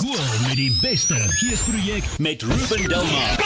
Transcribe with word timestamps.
Skool 0.00 0.46
met 0.46 0.56
die 0.56 0.78
beste 0.80 1.14
geesprojek 1.14 2.04
met 2.18 2.42
Ruben 2.42 2.88
Delmar. 2.88 3.36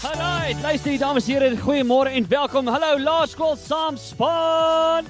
Hallo, 0.00 0.58
luister 0.62 0.90
die 0.90 0.98
dames 0.98 1.26
en 1.28 1.30
here, 1.30 1.52
goeiemôre 1.62 2.10
en 2.18 2.26
welkom. 2.28 2.66
Hallo 2.66 2.98
Laerskool 2.98 3.54
Saamspan. 3.62 5.06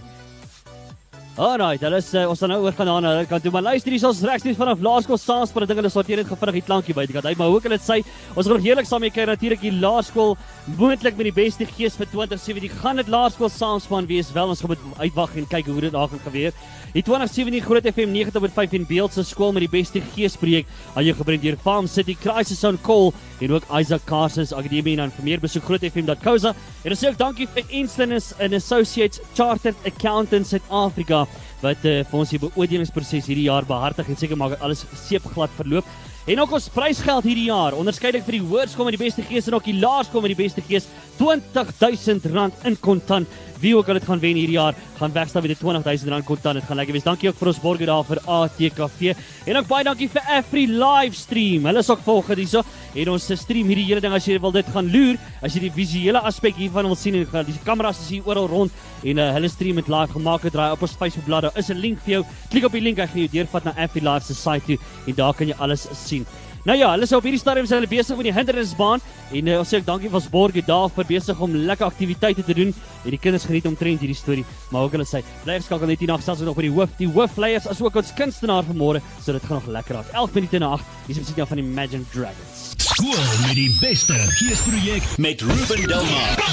Alright, 1.39 1.79
hulle 1.87 2.01
is 2.03 2.09
uh, 2.19 2.25
ons 2.27 2.41
gaan 2.43 2.51
nou 2.51 2.65
oor 2.65 2.75
gaan 2.75 2.89
na 2.91 3.13
hulle 3.13 3.27
kant 3.31 3.45
toe, 3.47 3.53
maar 3.55 3.63
luister 3.63 3.95
hier, 3.95 4.03
ons 4.09 4.25
regs 4.27 4.43
net 4.43 4.57
vanaf 4.59 4.81
Laerskool 4.83 5.21
Saamspan, 5.23 5.69
ding 5.71 5.79
hulle 5.79 5.93
sorteer 5.95 6.19
net 6.19 6.27
gevinnig 6.27 6.57
die 6.57 6.63
klankie 6.67 6.97
by 6.97 7.05
die 7.07 7.15
kant. 7.15 7.29
Hy 7.31 7.37
maar 7.39 7.61
kan 7.63 7.77
dit 7.77 7.85
sê? 7.85 8.01
Ons 8.35 8.49
gaan 8.49 8.57
nog 8.57 8.65
heerlik 8.65 8.89
saam 8.91 9.05
mee 9.07 9.15
kyk 9.15 9.31
natuurlik 9.31 9.63
die 9.63 9.71
Laerskool 9.71 10.35
moontlik 10.81 11.15
met 11.15 11.29
die 11.29 11.35
beste 11.37 11.69
gees 11.77 11.95
vir 11.95 12.11
2017. 12.11 12.75
Gaan 12.81 12.99
dit 12.99 13.13
Laerskool 13.15 13.53
Saamspan 13.55 14.11
wees? 14.11 14.33
Wel, 14.35 14.51
ons 14.51 14.65
gaan 14.65 14.73
moet 14.75 14.83
uitwag 14.99 15.37
en 15.39 15.47
kyk 15.55 15.71
hoe 15.71 15.85
dit 15.87 15.95
daar 15.95 16.11
gaan 16.11 16.25
gebeur. 16.27 16.59
Die 16.97 17.05
2017 17.07 17.63
Groot 17.69 17.87
FM 17.87 18.17
90.5 18.17 18.75
en 18.81 18.89
Beeldse 18.89 19.23
skool 19.29 19.55
met 19.55 19.63
die 19.69 19.71
beste 19.71 20.03
geespreek 20.17 20.67
aan 20.97 21.07
jou 21.07 21.15
gebring 21.21 21.43
deur 21.45 21.59
Farm 21.63 21.87
City 21.87 22.17
Crisis 22.19 22.65
on 22.67 22.81
Call 22.83 23.13
en 23.45 23.55
ook 23.55 23.71
Isaac 23.79 24.09
Carses 24.11 24.51
Akademie 24.57 24.97
en 24.99 25.15
vir 25.15 25.29
meer 25.31 25.45
besoek 25.45 25.69
grootfm.co.za. 25.69 26.57
En 26.83 26.97
ons 26.97 26.99
sê 26.99 27.13
ook 27.13 27.21
dankie 27.21 27.47
vir 27.55 27.79
Instanus 27.85 28.33
and 28.41 28.57
Associates 28.59 29.23
Chartered 29.37 29.77
Accountants 29.87 30.57
South 30.57 30.73
Africa 30.73 31.28
wat 31.63 31.85
uh, 31.89 32.03
vir 32.07 32.19
ons 32.21 32.31
die 32.31 32.41
beoordelingsproses 32.43 33.27
hierdie 33.27 33.49
jaar 33.49 33.67
behartig 33.67 34.09
en 34.09 34.19
seker 34.19 34.39
maak 34.39 34.55
dat 34.55 34.63
alles 34.67 34.85
seepglad 35.07 35.51
verloop. 35.57 35.89
En 36.29 36.43
ook 36.43 36.53
ons 36.59 36.69
prysgeld 36.69 37.25
hierdie 37.25 37.49
jaar, 37.49 37.73
onderskeidelik 37.79 38.27
vir 38.27 38.37
die 38.37 38.47
hoërskool 38.51 38.91
met 38.91 38.99
die 38.99 39.05
beste 39.07 39.25
gees 39.25 39.49
en 39.49 39.57
ook 39.57 39.65
die 39.65 39.79
laerskool 39.81 40.25
met 40.25 40.35
die 40.35 40.43
beste 40.43 40.65
gees, 40.67 40.89
R20000 41.19 42.67
in 42.69 42.77
kontant 42.85 43.39
wie 43.61 43.75
ook 43.77 43.89
al 43.89 43.99
dit 43.99 44.05
gaan 44.09 44.21
wen 44.23 44.37
hierdie 44.39 44.57
jaar, 44.57 44.75
gaan 44.99 45.13
wegstaan 45.13 45.43
met 45.43 45.53
die 45.55 45.61
20000 45.61 46.11
rand 46.11 46.25
kontant. 46.25 46.61
Dit 46.61 46.65
gaan 46.69 46.77
lekker 46.77 46.97
wees. 46.97 47.07
Dankie 47.07 47.29
ook 47.29 47.39
vir 47.39 47.53
ons 47.53 47.61
borgers 47.61 47.91
daar 47.91 48.05
vir 48.05 48.21
ATKV. 48.27 49.15
En 49.47 49.61
ook 49.61 49.69
baie 49.71 49.85
dankie 49.85 50.09
vir 50.09 50.23
Every 50.39 50.67
Livestream. 50.67 51.67
Hulle 51.71 51.79
is 51.85 51.91
ook 51.91 52.05
volgende 52.05 52.43
hierso. 52.43 52.65
En 52.95 53.13
ons 53.15 53.31
stream 53.43 53.69
hierdie 53.71 53.87
hele 53.91 54.03
ding 54.05 54.15
as 54.17 54.27
jy 54.27 54.39
wil 54.41 54.55
dit 54.55 54.67
gaan 54.75 54.89
loer, 54.93 55.19
as 55.45 55.55
jy 55.55 55.67
die 55.67 55.75
visuele 55.75 56.23
aspek 56.31 56.57
hiervan 56.59 56.89
wil 56.89 56.99
sien 56.99 57.19
en 57.21 57.47
die 57.47 57.59
kameras 57.67 58.01
is 58.05 58.09
hier 58.17 58.27
oral 58.29 58.49
rond 58.49 58.73
en 59.05 59.21
uh, 59.21 59.29
hulle 59.37 59.51
stream 59.53 59.79
het 59.79 59.91
live 59.93 60.17
gemaak 60.17 60.47
het 60.49 60.57
draai 60.57 60.73
op 60.73 60.83
ons 60.83 60.97
Facebook 60.99 61.29
bladsy. 61.29 61.53
Is 61.59 61.71
'n 61.71 61.79
link 61.79 62.01
vir 62.05 62.13
jou. 62.19 62.23
Klik 62.51 62.65
op 62.65 62.73
die 62.73 62.83
link, 62.83 62.99
hy 62.99 63.07
gaan 63.07 63.21
jou 63.21 63.33
deurvat 63.33 63.65
na 63.65 63.75
Every 63.77 64.03
Live 64.03 64.27
se 64.27 64.35
site 64.35 64.65
toe 64.67 64.79
en 65.07 65.15
daar 65.15 65.35
kan 65.35 65.47
jy 65.47 65.55
alles 65.59 65.87
sien. 65.93 66.27
Nou 66.69 66.77
ja, 66.77 66.91
hulle 66.93 67.07
is 67.09 67.13
op 67.17 67.25
hierdie 67.25 67.41
stadium 67.41 67.65
hulle 67.65 67.89
besig 67.89 68.17
met 68.19 68.27
die 68.29 68.33
hindernisbaan 68.37 69.01
en 69.39 69.47
uh, 69.49 69.55
ons 69.63 69.71
sê 69.73 69.79
ek 69.81 69.87
dankie 69.87 70.11
vir 70.11 70.19
ons 70.19 70.27
borgie 70.29 70.63
daar 70.67 70.91
vir 70.93 71.07
besig 71.09 71.39
om 71.41 71.55
lekker 71.71 71.87
aktiwiteite 71.87 72.45
te 72.45 72.57
doen 72.59 72.75
en 72.75 73.15
die 73.15 73.21
kinders 73.25 73.47
geniet 73.49 73.65
omtrent 73.71 74.05
hierdie 74.05 74.17
storie. 74.19 74.45
Maar 74.69 74.85
ook 74.85 74.99
hulle 74.99 75.07
sê, 75.09 75.23
bly 75.47 75.57
skakel 75.65 75.89
net 75.89 76.05
hier 76.05 76.13
na 76.13 76.19
gesels 76.21 76.43
nog 76.45 76.59
by 76.59 76.67
die 76.67 76.75
hoof, 76.75 76.93
die 77.01 77.09
hoofleiers 77.09 77.71
as 77.73 77.81
ook 77.81 77.97
ons 78.03 78.13
kunstenaar 78.21 78.69
vanmôre, 78.69 79.01
so 79.17 79.33
dit 79.33 79.49
gaan 79.49 79.63
nog 79.63 79.73
lekker 79.79 79.97
raak. 79.97 80.13
11 80.13 80.37
minute 80.37 80.61
na 80.61 80.75
8, 80.77 80.93
hier 81.07 81.17
is 81.17 81.25
ons 81.25 81.33
nou 81.41 81.49
van 81.55 81.65
Imagine 81.65 82.05
Dragons. 82.13 82.61
Skool 82.85 83.25
met 83.47 83.57
die 83.57 83.73
beste 83.81 84.21
geesprojek 84.37 85.09
met 85.25 85.49
Ruben 85.49 85.89
Delmar. 85.89 86.47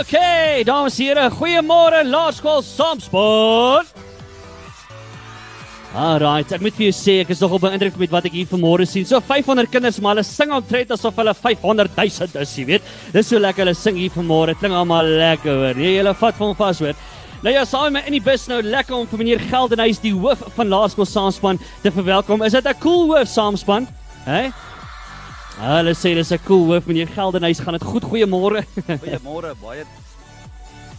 Okay, 0.00 0.64
dames 0.64 0.96
en 0.96 1.10
here, 1.10 1.28
goeiemôre 1.36 2.06
Laerskool 2.08 2.64
Samsport. 2.64 3.97
Alright, 5.96 6.50
ek 6.52 6.60
moet 6.60 6.74
vir 6.76 6.90
jou 6.90 6.92
sê 6.92 7.14
ek 7.22 7.30
is 7.32 7.40
nogal 7.40 7.62
beïndruk 7.62 7.94
met 7.96 8.10
wat 8.12 8.26
ek 8.28 8.34
hier 8.36 8.48
vanmôre 8.50 8.84
sien. 8.86 9.06
So 9.08 9.22
500 9.24 9.70
kinders, 9.72 9.96
maar 10.04 10.18
hulle 10.18 10.24
sing 10.26 10.52
omtrent 10.52 10.90
asof 10.92 11.16
hulle 11.16 11.32
500 11.32 11.94
000 11.96 12.42
is, 12.42 12.52
jy 12.60 12.64
weet. 12.68 12.90
Dis 13.14 13.30
so 13.32 13.40
lekker 13.40 13.64
hulle 13.64 13.74
sing 13.76 13.96
hier 13.96 14.12
vanmôre. 14.12 14.52
Klink 14.60 14.76
almal 14.76 15.08
lekker 15.18 15.48
hoor. 15.48 15.78
Nee, 15.80 15.94
julle 15.96 16.12
vat 16.20 16.36
van 16.36 16.52
vas 16.58 16.82
hoor. 16.84 16.98
Nou 17.40 17.54
ja, 17.54 17.62
saam 17.64 17.94
met 17.96 18.10
in 18.10 18.18
die 18.18 18.24
bus 18.24 18.44
nou 18.50 18.58
lekker 18.60 18.98
om 18.98 19.06
vir 19.08 19.22
meneer 19.22 19.44
Geldenhuys 19.48 20.02
die 20.02 20.12
hoof 20.12 20.42
van 20.56 20.68
Laerskool 20.68 21.08
Saamspan 21.08 21.60
te 21.84 21.92
verwelkom. 21.94 22.42
Is 22.44 22.52
dit 22.52 22.66
'n 22.66 22.80
cool 22.82 23.08
hoof 23.14 23.28
Saamspan? 23.28 23.88
Hè? 24.26 24.32
Hey? 24.32 24.52
Hulle 25.58 25.94
sê 25.94 26.14
dis 26.14 26.32
'n 26.32 26.44
cool 26.44 26.66
hoof 26.74 26.86
meneer 26.86 27.08
Geldenhuys. 27.08 27.60
Gaan 27.60 27.78
dit 27.78 27.82
goed? 27.82 28.04
Goeiemôre. 28.04 28.66
Goeiemôre, 28.86 29.54
baie 29.62 29.84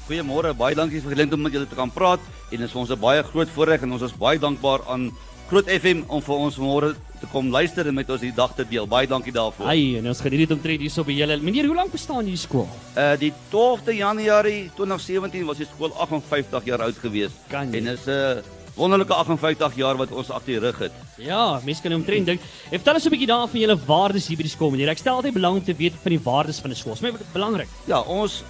Goeiemôre, 0.09 0.55
baie 0.57 0.73
dankie 0.73 1.03
vir 1.03 1.11
geleentheid 1.13 1.37
om 1.37 1.43
met 1.45 1.53
julle 1.53 1.67
te 1.69 1.77
kan 1.77 1.91
praat 1.93 2.23
en 2.49 2.57
dit 2.57 2.65
is 2.65 2.73
ons 2.75 2.89
'n 2.89 2.97
baie 2.97 3.21
groot 3.21 3.49
voorreg 3.53 3.83
en 3.83 3.91
ons 3.93 4.01
is 4.01 4.15
baie 4.17 4.39
dankbaar 4.39 4.81
aan 4.89 5.11
Groot 5.49 5.65
FM 5.65 6.03
om 6.07 6.21
vir 6.21 6.35
ons 6.35 6.57
môre 6.57 6.95
te 7.19 7.27
kom 7.31 7.49
luister 7.49 7.87
en 7.87 7.93
met 7.93 8.09
ons 8.09 8.21
die 8.21 8.33
dag 8.33 8.55
te 8.55 8.63
deel. 8.63 8.87
Baie 8.87 9.07
dankie 9.07 9.31
daarvoor. 9.31 9.65
Ai, 9.65 9.97
en 9.97 10.07
ons 10.07 10.21
geniet 10.21 10.47
dit 10.47 10.51
om 10.51 10.61
tred 10.61 10.79
hierso 10.79 11.03
by 11.03 11.11
julle. 11.11 11.37
Meneer, 11.41 11.65
hoe 11.65 11.75
lank 11.75 11.91
bestaan 11.91 12.23
hierdie 12.23 12.37
skool? 12.37 12.67
Uh 12.95 13.17
die 13.17 13.33
12de 13.51 13.93
Januarie 13.97 14.71
2017 14.75 15.45
was 15.45 15.57
die 15.57 15.65
skool 15.65 15.91
58 15.93 16.65
jaar 16.65 16.81
oud 16.81 16.97
gewees. 16.97 17.31
Kan 17.49 17.71
jy? 17.71 17.77
En 17.77 17.87
is 17.87 18.05
'n 18.05 18.09
uh, 18.09 18.41
wonderlike 18.75 19.13
58 19.13 19.75
jaar 19.75 19.97
wat 19.97 20.11
ons 20.11 20.29
agter 20.29 20.53
die 20.53 20.59
rug 20.59 20.79
het. 20.79 20.91
Ja, 21.17 21.59
mense 21.65 21.81
kan 21.81 21.93
omtrent 21.93 22.25
dink. 22.25 22.41
En 22.71 22.77
vertel 22.77 22.93
ons 22.93 23.05
'n 23.05 23.09
bietjie 23.09 23.27
daarvan 23.27 23.49
van 23.49 23.59
julle 23.59 23.77
waardes 23.85 24.27
hier 24.27 24.37
by 24.37 24.43
die 24.43 24.51
skool. 24.57 24.71
Meneer, 24.71 24.89
ek 24.89 24.97
stel 24.97 25.15
altyd 25.15 25.33
belang 25.33 25.55
om 25.57 25.63
te 25.63 25.73
weet 25.73 25.93
van 25.93 26.11
die 26.11 26.23
waardes 26.23 26.59
van 26.59 26.71
'n 26.71 26.75
skool. 26.75 26.93
Dit 26.93 27.21
is 27.21 27.33
belangrik. 27.33 27.67
Ja, 27.85 28.01
ons 28.01 28.43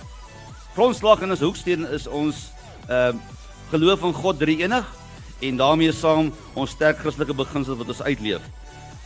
grondslag 0.80 1.20
en 1.26 1.34
ons 1.36 1.42
hoeksteen 1.44 1.84
is 1.92 2.06
ons 2.08 2.38
ehm 2.88 3.18
uh, 3.18 3.38
geloof 3.70 4.06
in 4.08 4.14
God 4.18 4.38
drie 4.40 4.56
enig 4.64 4.86
en 5.46 5.58
daarmee 5.60 5.92
saam 5.94 6.30
ons 6.58 6.72
sterk 6.74 7.02
Christelike 7.04 7.36
beginsels 7.38 7.78
wat 7.78 7.92
ons 7.92 8.00
uitleef. 8.02 8.46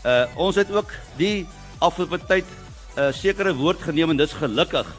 Uh 0.06 0.44
ons 0.45 0.59
het 0.62 0.69
ook 0.72 0.94
die 1.17 1.47
afgelope 1.83 2.19
tyd 2.29 2.45
'n 2.45 3.00
uh, 3.01 3.07
sekere 3.12 3.56
woord 3.57 3.81
geneem 3.88 4.13
en 4.13 4.22
dis 4.22 4.35
gelukkig 4.41 4.91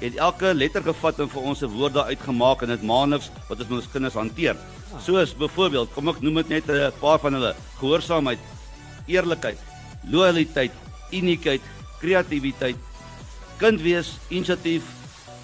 het 0.00 0.16
elke 0.16 0.54
letter 0.54 0.82
gevat 0.82 1.20
en 1.20 1.28
vir 1.34 1.42
ons 1.50 1.62
'n 1.62 1.70
woord 1.76 1.94
daar 1.98 2.08
uitgemaak 2.14 2.62
en 2.62 2.72
dit 2.74 2.82
maandeliks 2.82 3.28
wat 3.48 3.60
ons 3.60 3.68
met 3.68 3.78
ons 3.78 3.92
kinders 3.92 4.18
hanteer. 4.22 4.56
Soos 5.04 5.36
byvoorbeeld, 5.36 5.92
kom 5.92 6.08
ek 6.08 6.22
noem 6.22 6.40
dit 6.40 6.48
net 6.48 6.64
'n 6.68 6.92
paar 7.00 7.18
van 7.18 7.32
hulle: 7.34 7.54
gehoorsaamheid, 7.78 8.40
eerlikheid, 9.06 9.58
loyaliteit, 10.08 10.72
uniekheid, 11.12 11.62
kreatiwiteit, 12.00 12.76
kind 13.58 13.80
wees, 13.80 14.16
inisiatief, 14.28 15.01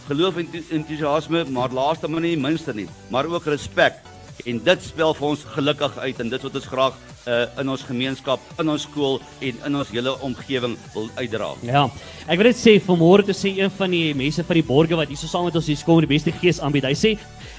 geloof 0.08 0.36
en 0.40 0.48
entoesiasme, 0.70 1.44
maar 1.52 1.74
laaste 1.76 2.08
maar 2.08 2.24
nie 2.24 2.36
minste 2.40 2.74
nie, 2.74 2.88
maar 3.12 3.28
ook 3.28 3.44
respek. 3.44 4.07
En 4.46 4.60
dit 4.64 4.82
spel 4.86 5.14
vir 5.18 5.26
ons 5.28 5.44
gelukkig 5.54 5.98
uit 5.98 6.20
en 6.22 6.28
dit 6.30 6.44
wat 6.46 6.58
ons 6.60 6.66
graag 6.70 6.98
uh, 7.28 7.44
in 7.60 7.70
ons 7.72 7.82
gemeenskap, 7.88 8.42
in 8.62 8.70
ons 8.70 8.84
skool 8.86 9.18
en 9.44 9.62
in 9.66 9.78
ons 9.80 9.90
hele 9.92 10.14
omgewing 10.24 10.76
wil 10.94 11.08
uitdra. 11.18 11.50
Ja. 11.66 11.86
Ek 12.28 12.38
wil 12.40 12.50
net 12.50 12.60
sê 12.60 12.76
vanmôre 12.84 13.26
te 13.26 13.36
sê 13.36 13.54
een 13.58 13.72
van 13.74 13.92
die 13.92 14.14
mense 14.16 14.44
van 14.46 14.60
die 14.60 14.66
borge 14.66 14.98
wat 14.98 15.10
hier 15.10 15.18
so 15.20 15.30
saam 15.30 15.48
met 15.48 15.58
ons 15.58 15.68
hier 15.68 15.80
skool 15.80 16.00
met 16.00 16.08
die 16.08 16.14
beste 16.14 16.34
gees 16.38 16.60
aanbied. 16.62 16.86
Hy 16.88 16.94
sê 16.98 17.14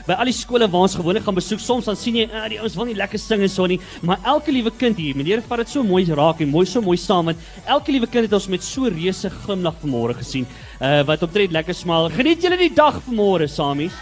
by 0.08 0.16
al 0.18 0.30
die 0.32 0.36
skole 0.36 0.70
waar 0.72 0.88
ons 0.88 0.96
gewoonlik 0.98 1.26
gaan 1.26 1.38
besoek, 1.38 1.62
soms 1.62 1.90
dan 1.90 1.98
sien 2.00 2.22
jy 2.22 2.28
uh, 2.30 2.46
die 2.50 2.60
ouens 2.62 2.78
wil 2.80 2.88
nie 2.90 2.98
lekker 2.98 3.22
sing 3.22 3.44
en 3.46 3.52
so 3.52 3.68
nie, 3.70 3.78
maar 4.06 4.24
elke 4.32 4.54
liewe 4.56 4.72
kind 4.80 4.98
hier, 4.98 5.18
meneer 5.18 5.44
vat 5.46 5.62
dit 5.62 5.74
so 5.76 5.84
mooi 5.86 6.06
raak 6.08 6.42
en 6.42 6.50
mooi 6.50 6.66
so 6.70 6.82
mooi 6.82 6.98
saam 6.98 7.30
want 7.30 7.50
elke 7.68 7.94
liewe 7.94 8.08
kind 8.10 8.26
het 8.26 8.38
ons 8.38 8.48
met 8.50 8.64
so 8.66 8.90
reuse 8.90 9.30
glimlag 9.44 9.78
vanmôre 9.84 10.16
gesien, 10.22 10.48
uh, 10.80 11.02
wat 11.06 11.28
optree 11.28 11.52
lekker 11.52 11.78
smaal. 11.78 12.10
Geniet 12.16 12.42
julle 12.42 12.58
die 12.58 12.72
dag 12.74 12.98
vanmôre 13.06 13.50
samies? 13.52 13.94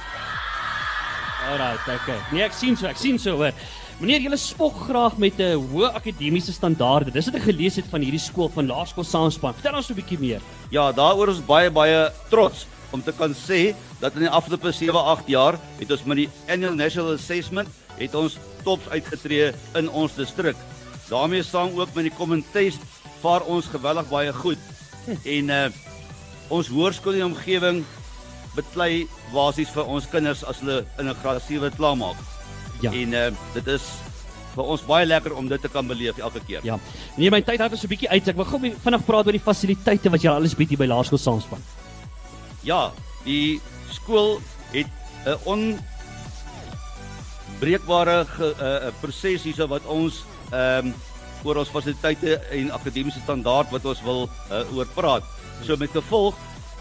Alright, 1.48 1.80
okay. 1.88 2.18
Nee, 2.34 2.44
ek 2.44 2.56
sien 2.56 2.76
so, 2.76 2.90
ek 2.90 2.98
sien 3.00 3.16
so 3.22 3.38
hoor. 3.40 3.56
Meneer, 4.02 4.26
julle 4.26 4.38
spog 4.38 4.76
graag 4.90 5.16
met 5.18 5.40
'n 5.40 5.56
hoë 5.72 5.94
akademiese 5.96 6.52
standaarde. 6.52 7.12
Dis 7.12 7.26
wat 7.26 7.40
ek 7.40 7.48
gelees 7.48 7.78
het 7.80 7.88
van 7.90 8.02
hierdie 8.02 8.20
skool 8.20 8.50
van 8.50 8.68
Laerskool 8.68 9.08
Saamspan. 9.08 9.54
Vertel 9.54 9.78
ons 9.80 9.90
'n 9.90 9.96
bietjie 9.96 10.20
meer. 10.20 10.42
Ja, 10.70 10.92
daaroor 10.92 11.30
is 11.30 11.40
baie 11.40 11.72
baie 11.72 12.12
trots 12.30 12.68
om 12.92 13.02
te 13.02 13.12
kan 13.12 13.34
sê 13.34 13.74
dat 14.00 14.14
in 14.16 14.28
die 14.28 14.30
afgelope 14.30 14.72
7-8 14.72 15.28
jaar 15.28 15.58
het 15.80 15.92
ons 15.92 16.04
met 16.04 16.18
die 16.18 16.30
Annual 16.50 16.76
National 16.76 17.14
Assessment 17.14 17.70
het 17.98 18.16
ons 18.16 18.38
tops 18.64 18.88
uitgetree 18.90 19.54
in 19.76 19.90
ons 19.90 20.16
distrik. 20.16 20.56
daarmee 21.10 21.44
saam 21.44 21.80
ook 21.80 21.94
met 21.96 22.04
die 22.04 22.16
Common 22.18 22.44
Test 22.52 22.80
vaar 23.22 23.42
ons 23.42 23.66
geweldig 23.66 24.10
baie 24.10 24.34
goed. 24.34 24.60
En 25.24 25.50
uh 25.50 25.70
ons 26.50 26.68
hoërskool 26.68 27.12
die 27.12 27.26
omgewing 27.26 27.82
beklei 28.58 29.08
basies 29.34 29.72
vir 29.76 29.86
ons 29.86 30.10
kinders 30.12 30.44
as 30.44 30.60
hulle 30.64 30.84
in 31.00 31.10
'n 31.10 31.16
graad 31.22 31.42
7 31.42 31.72
klaarmaak. 31.78 32.18
Ja. 32.82 32.92
En 32.92 33.14
uh 33.14 33.32
dit 33.54 33.68
is 33.68 33.86
vir 34.58 34.66
ons 34.74 34.84
baie 34.90 35.06
lekker 35.06 35.36
om 35.38 35.48
dit 35.48 35.62
te 35.62 35.70
kan 35.70 35.88
beleef 35.88 36.18
elke 36.18 36.42
keer. 36.46 36.62
Ja. 36.66 36.80
Nee, 37.16 37.32
my 37.34 37.42
tyd 37.46 37.60
het 37.62 37.72
ons 37.72 37.84
'n 37.84 37.88
bietjie 37.94 38.10
uit. 38.10 38.28
Ek 38.28 38.36
wil 38.36 38.46
gou 38.46 38.60
vinnig 38.60 39.06
praat 39.06 39.26
oor 39.26 39.38
die 39.38 39.50
fasiliteite 39.50 40.10
wat 40.10 40.22
jy 40.24 40.32
alles 40.32 40.56
bied 40.56 40.70
hier 40.70 40.78
by 40.78 40.86
Laerskool 40.88 41.20
Saamspan. 41.20 41.62
Ja, 42.64 42.92
die 43.24 43.62
skool 43.92 44.42
het 44.72 44.88
'n 45.26 45.38
onbreekbare 47.60 48.26
'n 48.26 48.28
uh, 48.60 48.92
proses 49.02 49.44
hierso 49.44 49.68
wat 49.68 49.86
ons 49.86 50.24
ehm 50.52 50.88
um, 50.88 50.94
oor 51.44 51.58
ons 51.58 51.70
fasiliteite 51.70 52.42
en 52.52 52.72
akademiese 52.72 53.20
standaard 53.24 53.70
wat 53.72 53.86
ons 53.86 54.02
wil 54.04 54.30
uh, 54.52 54.76
oor 54.76 54.88
praat. 54.96 55.24
So 55.64 55.76
met 55.78 55.92
gevolg 55.92 56.36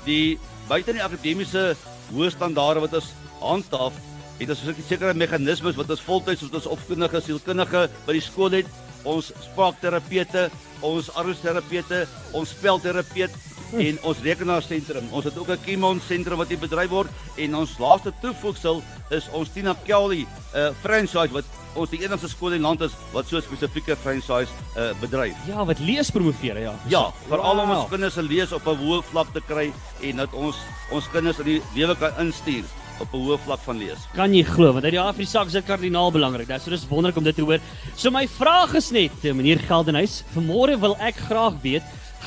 die 0.05 0.39
buite 0.69 0.95
die 0.97 1.05
akademiese 1.05 1.75
hoë 2.13 2.31
standaarde 2.35 2.85
wat 2.85 2.97
ons 2.99 3.13
handhaaf, 3.41 3.97
het 4.41 4.53
ons 4.53 4.63
sekere 4.89 5.15
meganismes 5.17 5.77
wat 5.79 5.91
ons 5.91 6.05
voltyds 6.05 6.45
wat 6.47 6.59
ons 6.61 6.71
opkundige 6.77 7.23
sielkundige 7.25 7.87
by 8.07 8.17
die 8.17 8.25
skool 8.25 8.59
het, 8.59 8.71
ons 9.07 9.31
spraakterapeute, 9.45 10.49
ons 10.85 11.11
arbeidsterapeute, 11.15 12.05
ons 12.37 12.55
spelterapeut 12.57 13.37
en 13.75 14.01
ons 14.07 14.23
rekenaarsentrum. 14.23 15.07
Ons 15.11 15.25
het 15.25 15.39
ook 15.39 15.51
'n 15.51 15.65
Kimon 15.65 16.01
sentrum 16.01 16.39
wat 16.39 16.49
hier 16.49 16.59
bedryf 16.59 16.91
word 16.91 17.11
en 17.37 17.55
ons 17.55 17.79
laaste 17.79 18.13
toevoegsel 18.23 18.83
is 19.11 19.29
ons 19.33 19.51
Tina 19.51 19.75
Kelly 19.85 20.27
uh 20.55 20.71
franchise 20.83 21.33
wat 21.33 21.45
ons 21.77 21.91
die 21.91 22.03
enigste 22.05 22.29
skool 22.29 22.53
in 22.53 22.61
die 22.63 22.67
land 22.67 22.81
is 22.83 22.93
wat 23.13 23.29
so 23.29 23.37
'n 23.37 23.43
spesifieke 23.43 23.97
franchise 23.97 24.51
uh 24.77 24.93
bedryf. 25.01 25.37
Ja, 25.49 25.65
wat 25.65 25.79
lees 25.79 26.11
promoveer, 26.11 26.59
ja. 26.59 26.75
Ja, 26.89 27.13
veral 27.29 27.59
om 27.61 27.69
Wow. 27.69 27.79
ons 27.83 27.91
kinders 27.91 28.15
se 28.15 28.23
lees 28.23 28.53
op 28.53 28.67
'n 28.67 28.77
hoë 28.77 29.03
vlak 29.05 29.33
te 29.33 29.41
kry 29.47 29.73
en 30.03 30.17
dat 30.17 30.33
ons 30.35 30.57
ons 30.91 31.09
kinders 31.13 31.39
in 31.39 31.45
die 31.45 31.63
lewe 31.75 31.95
kan 31.97 32.13
instuur 32.19 32.65
op 33.01 33.13
'n 33.13 33.19
hoë 33.19 33.39
vlak 33.45 33.61
van 33.61 33.79
lees. 33.79 33.99
Kan 34.15 34.33
jy 34.35 34.43
glo 34.43 34.73
want 34.73 34.85
uit 34.85 34.93
die 34.93 35.01
af 35.01 35.15
van 35.15 35.25
die 35.25 35.27
saak 35.27 35.47
is 35.47 35.53
dit 35.53 35.65
kardinaal 35.67 36.11
belangrik. 36.13 36.49
Nou, 36.49 36.59
so 36.61 36.71
dis 36.71 36.87
wonderlik 36.89 37.17
om 37.17 37.25
dit 37.25 37.35
te 37.37 37.43
hoor. 37.43 37.59
So 37.95 38.11
my 38.11 38.27
vraag 38.29 38.75
is 38.75 38.91
net, 38.91 39.13
eh, 39.23 39.33
meneer 39.33 39.59
Geldenhuys, 39.59 40.23
vanmôre 40.35 40.79
wil 40.81 40.97
ek 41.01 41.17
graag 41.17 41.55
weet, 41.63 41.83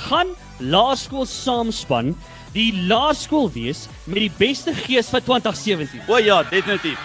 gaan 0.10 0.28
laerskool 0.60 1.26
saamspan 1.26 2.16
die 2.54 2.74
laerskool 2.88 3.50
wees 3.52 3.88
met 4.06 4.20
die 4.20 4.32
beste 4.38 4.74
gees 4.74 5.10
vir 5.10 5.22
2017? 5.22 6.02
O 6.08 6.18
ja, 6.18 6.44
definitief. 6.44 6.98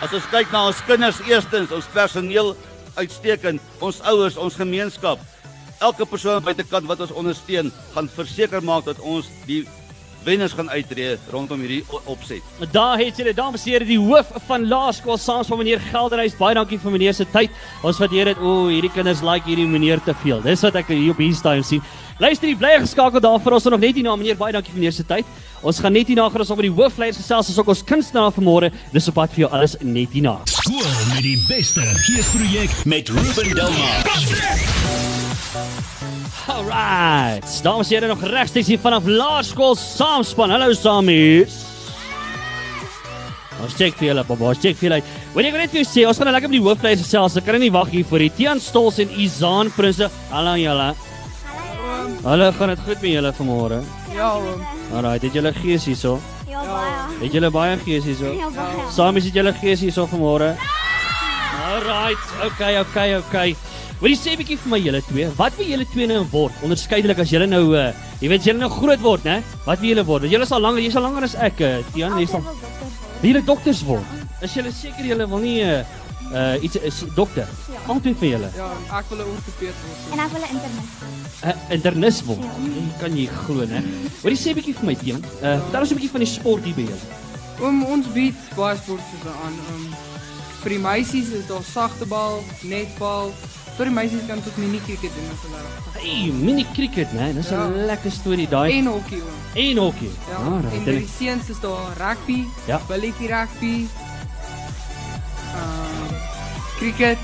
As 0.00 0.14
ons 0.16 0.24
kyk 0.32 0.48
na 0.48 0.62
ons 0.70 0.78
kinders 0.88 1.18
eerstens, 1.28 1.72
ons 1.76 1.88
personeel 1.92 2.54
uitstekend, 2.96 3.60
ons 3.84 3.98
ouers, 4.08 4.38
ons 4.40 4.54
gemeenskap, 4.56 5.20
elke 5.84 6.06
persoon 6.08 6.40
buitekant 6.44 6.88
wat 6.88 7.02
ons 7.04 7.12
ondersteun, 7.20 7.68
gaan 7.92 8.08
verseker 8.14 8.64
maak 8.64 8.86
dat 8.88 9.02
ons 9.04 9.28
die 9.44 9.66
wenners 10.24 10.54
gaan 10.56 10.68
uitreë 10.72 11.18
rondom 11.32 11.60
hierdie 11.64 11.82
opset. 12.08 12.44
Daar 12.72 13.00
het 13.00 13.20
julle 13.20 13.32
dames 13.36 13.64
en 13.64 13.72
here 13.74 13.88
die 13.88 14.00
hoof 14.00 14.32
van 14.48 14.64
laerskool 14.68 15.20
saam 15.20 15.44
met 15.52 15.62
meneer 15.62 15.84
Geldenhuys. 15.90 16.36
Baie 16.40 16.56
dankie 16.56 16.80
vir 16.80 16.96
meneer 16.96 17.16
se 17.16 17.28
tyd. 17.32 17.52
Ons 17.84 18.00
waardeer 18.00 18.32
dit. 18.32 18.40
O, 18.40 18.68
hierdie 18.72 18.92
kinders 18.92 19.24
like 19.24 19.48
hierdie 19.48 19.68
meneer 19.68 20.00
te 20.04 20.16
veel. 20.24 20.40
Dis 20.44 20.64
wat 20.64 20.76
ek 20.80 20.92
hier 20.92 21.12
op 21.12 21.20
Instagram 21.24 21.64
sien. 21.64 21.84
Luister, 22.20 22.52
bly 22.60 22.74
geskakel 22.82 23.20
daar 23.24 23.40
vir 23.40 23.56
ons 23.56 23.68
nog 23.72 23.80
net 23.80 23.96
hier 23.96 24.04
na 24.04 24.16
meneer. 24.20 24.36
Baie 24.40 24.52
dankie 24.56 24.74
vir 24.74 24.82
meneer 24.82 24.96
se 24.96 25.08
tyd. 25.08 25.28
Ons 25.60 25.76
gaan 25.76 25.92
net 25.92 26.08
hierna 26.08 26.24
gaan 26.32 26.40
ons 26.40 26.50
op 26.54 26.56
met 26.56 26.70
die 26.70 26.72
hoofleiers 26.72 27.18
gesels 27.20 27.50
as 27.52 27.58
ook 27.60 27.68
ons 27.68 27.82
kunstenaar 27.84 28.32
vanmôre. 28.32 28.70
Dis 28.94 29.10
op 29.10 29.18
pad 29.18 29.32
vir 29.34 29.42
jou 29.42 29.50
alles 29.52 29.74
net 29.84 30.14
hierna. 30.16 30.38
Skool 30.48 30.86
met 31.10 31.20
die 31.26 31.36
beste 31.50 31.84
geesprojek 32.06 32.72
met 32.88 33.12
Ruben 33.12 33.50
Delmar. 33.58 34.08
Alright. 36.48 37.44
Dames 37.62 37.90
en 37.90 37.98
here 37.98 38.08
nog 38.08 38.24
regstreeks 38.24 38.72
hier 38.72 38.80
vanaf 38.80 39.04
Laerskool 39.04 39.76
Saamspan. 39.76 40.56
Hallo 40.56 40.72
Samies. 40.72 41.60
Ons 43.60 43.76
check 43.76 43.92
vir 44.00 44.14
julle, 44.14 44.24
Bob. 44.24 44.40
Ons 44.40 44.64
check 44.64 44.80
vir 44.80 44.88
julle. 44.88 45.02
Wanneer 45.34 45.52
ek 45.52 45.58
wil 45.58 45.64
net 45.66 45.74
vir 45.76 45.82
jou 45.82 45.90
sê, 45.90 46.08
ons 46.08 46.16
gaan 46.16 46.30
nou 46.30 46.36
lekker 46.38 46.48
met 46.48 46.56
die 46.56 46.64
hoofleiers 46.64 47.04
gesels. 47.04 47.36
Ek 47.36 47.44
kan 47.44 47.60
nie 47.60 47.72
wag 47.74 47.92
hier 47.92 48.08
vir 48.08 48.24
die 48.24 48.32
Tian 48.40 48.64
Stols 48.64 49.02
en 49.04 49.12
Izaan 49.20 49.68
Prinse. 49.76 50.08
Hallo 50.32 50.56
julle. 50.56 50.94
Hallo, 52.22 52.50
gaan 52.52 52.68
dit 52.68 52.80
goed 52.84 53.00
met 53.00 53.10
julle 53.10 53.32
vanmôre? 53.32 53.78
Ja, 54.12 54.26
oom. 54.36 54.60
Alright, 54.92 55.22
het 55.24 55.32
julle 55.32 55.52
gees 55.56 55.86
hierso? 55.88 56.18
Ja, 56.50 56.60
baie. 56.68 56.98
Het 57.22 57.32
julle 57.32 57.48
baie 57.50 57.78
gees 57.80 58.04
hierso? 58.04 58.32
Ja, 58.36 58.50
baie. 58.52 58.82
Samies 58.92 59.24
het 59.30 59.38
julle 59.38 59.54
gees 59.56 59.80
hierso 59.80 60.04
vanmôre? 60.10 60.50
Alright, 61.70 62.26
okay, 62.44 62.76
okay, 62.82 63.14
okay. 63.16 63.54
Wat 64.02 64.12
jy 64.12 64.18
sê 64.20 64.34
bietjie 64.36 64.58
vir 64.60 64.72
my 64.74 64.82
julle 64.84 65.00
twee? 65.08 65.30
Wat 65.38 65.56
wil 65.56 65.72
julle 65.72 65.86
twee 65.94 66.10
nou 66.10 66.20
word? 66.34 66.60
Onderskeidelik 66.68 67.24
as 67.24 67.32
julle 67.32 67.48
nou 67.48 67.62
uh, 67.72 67.88
jy 68.20 68.28
weet 68.34 68.50
julle 68.50 68.60
nou 68.60 68.68
groot 68.74 69.00
word, 69.00 69.24
né? 69.24 69.38
Wat 69.64 69.80
wil 69.80 69.94
julle 69.94 70.04
word? 70.04 70.28
Want 70.28 70.36
Julle 70.36 70.48
is 70.50 70.52
al 70.52 70.64
langer, 70.66 70.84
jy's 70.84 71.00
al 71.00 71.08
langer 71.08 71.28
as 71.30 71.38
ek, 71.48 71.64
uh, 71.64 71.72
Tian, 71.94 72.20
jy's 72.20 72.36
al 72.36 72.44
wil 72.44 73.32
julle 73.32 73.44
dokters 73.48 73.80
word. 73.88 74.20
Is 74.44 74.60
julle 74.60 74.76
seker 74.76 75.08
julle 75.08 75.28
wil 75.32 75.40
nie 75.40 75.60
uh, 75.64 75.80
uh 76.36 76.54
iets 76.60 76.76
is 76.84 77.00
dokter? 77.16 77.48
Albei 77.88 78.14
vir 78.14 78.28
julle. 78.30 78.50
Ja, 78.56 78.68
ek 78.98 79.04
wil 79.10 79.18
'n 79.18 79.28
ortopeed 79.34 79.74
word. 79.84 80.12
En 80.12 80.18
ek 80.20 80.30
wil 80.32 80.42
'n 80.42 80.50
internis. 80.54 80.88
'n 81.42 81.48
uh, 81.48 81.72
internis 81.74 82.22
word. 82.24 82.42
Ja. 82.44 82.50
Jy 82.64 82.92
kan 83.00 83.16
jy 83.16 83.26
glo, 83.26 83.64
né? 83.66 83.80
Wat 84.22 84.32
jy 84.32 84.38
sê 84.38 84.54
bietjie 84.54 84.74
vir 84.74 84.84
my, 84.86 84.94
Tian? 84.94 85.24
Uh 85.42 85.58
vertel 85.64 85.80
ons 85.80 85.90
'n 85.90 85.94
bietjie 85.94 86.10
van 86.10 86.20
die 86.20 86.32
sport 86.36 86.64
hier 86.64 86.74
by 86.74 86.82
julle. 86.82 87.06
Oom, 87.60 87.82
ons 87.84 88.06
bied 88.12 88.34
baie 88.56 88.76
sportsoorte 88.76 89.32
aan. 89.44 89.54
Oom, 89.72 89.94
vir 90.62 90.70
die 90.70 90.78
meisies 90.78 91.28
is 91.28 91.46
daar 91.46 91.62
sagtebal, 91.64 92.42
netbal. 92.62 93.32
Vir 93.76 93.86
die 93.86 93.94
meisies 93.94 94.26
kan 94.28 94.42
tot 94.42 94.56
mini 94.58 94.80
cricket 94.86 95.10
doen 95.16 95.28
as 95.32 95.40
hulle 95.44 95.60
reg. 95.60 96.02
Hey, 96.02 96.30
mini 96.32 96.66
cricket, 96.74 97.12
né? 97.12 97.32
Dis 97.34 97.50
'n 97.50 97.54
Ja. 97.54 97.68
lekker 97.86 98.10
storie 98.10 98.48
daai. 98.48 98.78
En 98.78 98.86
hokkie 98.86 99.20
oom. 99.22 99.38
En 99.54 99.76
hokkie. 99.76 100.10
Ja, 100.30 100.36
Ah, 100.36 100.72
en 100.74 100.84
vir 100.84 100.92
die 101.00 101.08
seuns 101.18 101.48
is 101.48 101.60
daar 101.60 101.92
rugby, 101.98 102.44
Ja. 102.66 102.80
billetjie 102.88 103.28
rugby. 103.28 103.86
Ehm 105.54 106.14
cricket 106.78 107.18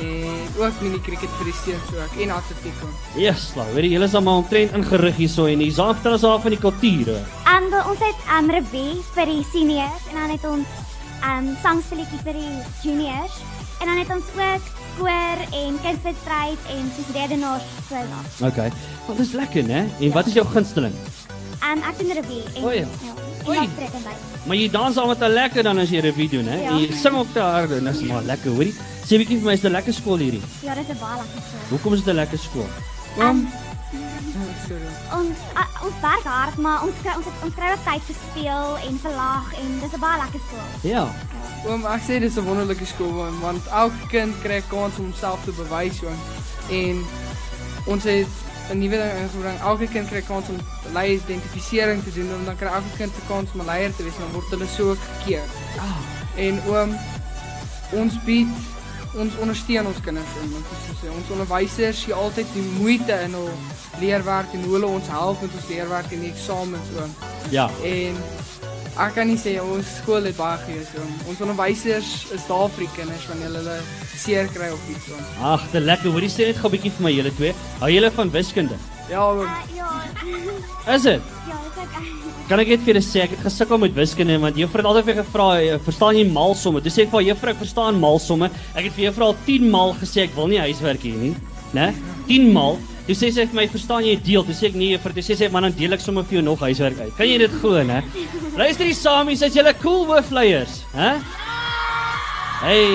en 0.00 0.48
ook 0.58 0.80
mini 0.82 1.00
cricket 1.00 1.30
vir 1.38 1.50
die 1.50 1.56
seuns 1.60 1.90
ook 1.94 2.20
en 2.24 2.30
atletiek. 2.34 2.80
Yes, 3.20 3.50
nou, 3.58 3.66
weet 3.74 3.86
jy, 3.86 3.92
julle 3.94 4.08
is 4.10 4.14
almal 4.18 4.42
omtrent 4.42 4.74
ingerig 4.78 5.16
hierso 5.16 5.46
en 5.50 5.62
hier 5.62 5.74
saam 5.74 5.94
vertel 5.94 6.16
ons 6.18 6.26
daar 6.26 6.40
van 6.44 6.56
die 6.56 6.60
kulture. 6.60 7.18
En 7.54 7.68
wel, 7.70 7.90
ons 7.92 8.04
het 8.04 8.30
um 8.38 8.50
revue 8.50 9.02
vir 9.14 9.32
die 9.32 9.44
seniors 9.52 10.08
en 10.12 10.20
dan 10.20 10.34
het 10.34 10.48
ons 10.50 10.80
um 11.24 11.50
sangspeletjie 11.62 12.22
vir 12.26 12.40
die 12.40 12.54
juniors 12.84 13.42
en 13.80 13.90
dan 13.90 14.00
het 14.02 14.14
ons 14.14 14.32
ook 14.38 14.72
koor 14.98 15.44
en 15.50 15.78
kunswedstryd 15.82 16.72
en 16.76 16.90
soos 16.96 17.14
redenaars 17.16 17.68
so 17.88 18.02
daar. 18.14 18.50
Okay. 18.50 18.70
Want 19.06 19.18
dis 19.18 19.32
lekker, 19.32 19.66
né? 19.66 19.86
En 20.00 20.12
wat 20.14 20.30
is 20.30 20.38
jou 20.38 20.46
gunsteling? 20.46 20.94
Um 21.64 21.82
ek 21.82 21.98
doen 21.98 22.18
revue 22.20 22.42
en 22.54 22.64
O 22.64 22.74
ja. 22.74 22.88
ja. 23.06 23.23
Oei. 23.48 23.68
Maar 24.46 24.56
jy 24.56 24.70
dans 24.70 24.96
al 24.96 25.06
met 25.06 25.20
'n 25.20 25.32
lekker 25.32 25.62
dan 25.62 25.78
as 25.78 25.90
jy 25.90 26.00
revue 26.00 26.28
doen, 26.28 26.46
hè? 26.46 26.56
Ja. 26.62 26.70
En 26.70 26.78
jy 26.78 26.92
sing 26.92 27.16
ook 27.16 27.32
te 27.32 27.40
hard 27.40 27.70
en 27.70 27.84
dis 27.84 28.00
maar 28.02 28.22
lekker, 28.22 28.50
hoorie. 28.50 28.74
Sê 29.04 29.18
bietjie 29.20 29.38
vir 29.38 29.44
my, 29.44 29.52
is 29.52 29.60
dit 29.60 29.70
'n 29.70 29.74
lekker 29.74 29.94
skool 29.94 30.16
hierdie? 30.18 30.42
Ja, 30.62 30.74
dis 30.74 30.88
'n 30.88 30.98
baie 31.00 31.16
lekker 31.22 31.42
skool. 31.48 31.68
Hoekom 31.68 31.92
is 31.92 32.04
dit 32.04 32.14
'n 32.14 32.16
lekker 32.16 32.38
skool? 32.38 32.68
Oom. 33.18 33.48
Ja, 33.92 34.40
sorry. 34.66 34.90
Ons 35.18 35.38
a, 35.56 35.68
ons 35.86 35.94
werk 36.00 36.24
hard, 36.24 36.56
maar 36.56 36.82
ons 36.82 36.94
kry 37.02 37.12
ons 37.16 37.24
het, 37.24 37.34
ons 37.44 37.54
kry 37.54 37.68
ook 37.72 37.84
tyd 37.84 38.02
vir 38.08 38.16
speel 38.30 38.78
en 38.88 38.98
vir 39.02 39.12
lag 39.12 39.46
en 39.60 39.68
dis 39.80 39.92
'n 39.92 40.00
baie 40.00 40.18
lekker 40.22 40.40
skool. 40.46 40.90
Ja. 40.90 41.04
Oom, 41.66 41.86
ek 41.86 42.02
sê 42.02 42.18
dis 42.20 42.36
'n 42.36 42.44
wonderlike 42.44 42.86
skool 42.86 43.14
oom, 43.24 43.40
want 43.40 43.66
elke 43.66 44.06
kind 44.10 44.34
kry 44.42 44.56
'n 44.56 44.68
kans 44.68 44.98
om 44.98 45.04
homself 45.04 45.44
te 45.44 45.52
bewys 45.52 46.02
oom. 46.02 46.20
En 46.70 47.04
ons 47.86 48.04
het 48.04 48.26
'n 48.70 48.78
nuwe 48.78 48.96
ding 48.96 49.12
ingebring. 49.22 49.60
Elke 49.60 49.86
kind 49.86 50.08
kry 50.08 50.18
'n 50.18 50.26
kans 50.26 50.48
om 50.48 50.58
lei 50.92 51.14
identifisering 51.14 52.02
te 52.04 52.12
doen 52.14 52.30
en 52.38 52.44
dan 52.44 52.56
kry 52.56 52.66
elke 52.68 52.96
kind 52.96 53.12
se 53.14 53.20
kans 53.28 53.50
om 53.54 53.60
'n 53.60 53.66
leier 53.66 53.92
te 53.96 54.02
wees 54.02 54.14
en 54.14 54.20
dan 54.26 54.32
word 54.32 54.50
hulle 54.50 54.66
so 54.76 54.96
gekeer. 55.18 55.42
Ah, 55.78 55.96
En 56.36 56.60
oom, 56.66 56.96
ons 57.92 58.14
bied 58.24 58.48
ons 59.14 59.32
ondersteun 59.38 59.86
ons 59.86 60.00
kinders 60.02 60.32
oom. 60.42 60.52
Want 60.52 60.64
soos 60.86 60.98
sê, 60.98 61.08
ons 61.16 61.30
onderwysers 61.30 62.04
gee 62.04 62.14
altyd 62.14 62.46
die 62.54 62.62
moeite 62.80 63.12
in 63.24 63.32
hul 63.32 63.50
leerwerk 64.00 64.52
en 64.54 64.62
hoe 64.64 64.72
hulle 64.74 64.86
ons 64.86 65.06
help 65.08 65.40
met 65.42 65.50
ons 65.54 65.68
leerwerk 65.68 66.12
en 66.12 66.20
die 66.20 66.30
eksamens 66.32 66.88
oom. 66.98 67.14
ja. 67.50 67.70
En 67.84 68.16
ek 69.06 69.14
kan 69.14 69.26
nie 69.26 69.36
sê 69.38 69.60
ons 69.62 69.86
skool 70.02 70.24
het 70.24 70.36
baie 70.36 70.58
gees 70.66 70.90
oom. 70.98 71.12
Ons 71.28 71.40
onderwysers 71.40 72.26
is 72.32 72.46
daar 72.48 72.68
vir 72.70 72.86
die 72.86 72.94
kinders 72.96 73.26
wanneer 73.28 73.54
hulle 73.60 73.78
seer 74.16 74.46
kry 74.48 74.68
of 74.72 74.80
iets 74.90 75.06
oom. 75.14 75.24
Ag, 75.52 75.62
dit 75.72 75.82
lekker. 75.82 76.10
Hoorie, 76.10 76.28
sê 76.30 76.46
net 76.46 76.56
gou 76.58 76.68
'n 76.68 76.72
bietjie 76.76 76.90
vir 76.90 77.02
my 77.04 77.12
julle 77.12 77.34
twee. 77.34 77.54
Hou 77.80 77.90
julle 77.90 78.10
van 78.10 78.30
wiskunde? 78.30 78.74
Ja 79.08 79.30
oom. 79.30 79.40
Uh, 79.46 79.76
ja. 79.76 79.90
Is 80.94 81.02
dit? 81.02 81.20
ja, 81.48 81.58
ek. 81.82 82.24
Kan 82.48 82.60
ek 82.60 82.74
net 82.74 82.82
vir 82.84 82.92
julle 82.92 83.02
sê 83.04 83.22
ek 83.24 83.36
het 83.36 83.44
gesukkel 83.46 83.80
met 83.80 83.94
wiskunde 83.96 84.34
want 84.42 84.58
juffrou 84.60 84.82
het 84.82 84.88
altyd 84.90 85.06
vir 85.08 85.16
gevra, 85.22 85.46
eh, 85.60 85.78
"Verstaan 85.86 86.16
jy 86.16 86.24
malsomme?" 86.28 86.82
Dis 86.82 86.96
sê 86.96 87.02
ek 87.02 87.10
vir 87.10 87.22
juffrou, 87.30 87.50
ek 87.50 87.62
verstaan 87.62 88.00
malsomme. 88.00 88.50
Ek 88.76 88.84
het 88.84 88.92
vir 88.92 89.04
juffrou 89.06 89.28
al 89.28 89.36
10 89.46 89.70
maal 89.70 89.94
gesê 89.94 90.24
ek 90.24 90.36
wil 90.36 90.48
nie 90.48 90.58
huiswerk 90.58 91.00
hê 91.00 91.14
nie, 91.16 91.34
né? 91.72 91.94
10 92.28 92.52
maal. 92.52 92.78
Toe 93.06 93.14
sê 93.14 93.32
sy 93.32 93.46
vir 93.46 93.54
my, 93.54 93.66
"Verstaan 93.68 94.04
jy 94.04 94.16
deel?" 94.16 94.44
Toe 94.44 94.54
sê 94.54 94.66
ek, 94.66 94.74
"Nee, 94.74 94.96
juffrou." 94.96 95.12
Toe 95.12 95.22
sê 95.22 95.36
sy, 95.36 95.48
"Man, 95.48 95.62
dan 95.62 95.72
deel 95.72 95.92
ek 95.92 96.00
sommer 96.00 96.22
vir 96.22 96.40
jou 96.40 96.42
nog 96.42 96.60
huiswerk 96.60 96.98
uit." 97.00 97.16
Kan 97.16 97.26
jy 97.26 97.38
dit 97.38 97.50
glo, 97.60 97.82
né? 97.82 98.02
Luister 98.56 98.84
die 98.84 98.94
samies, 98.94 99.42
as 99.42 99.54
julle 99.54 99.74
cool 99.80 100.06
hoofleiers, 100.06 100.84
hè? 100.94 101.20
Hey 102.60 102.86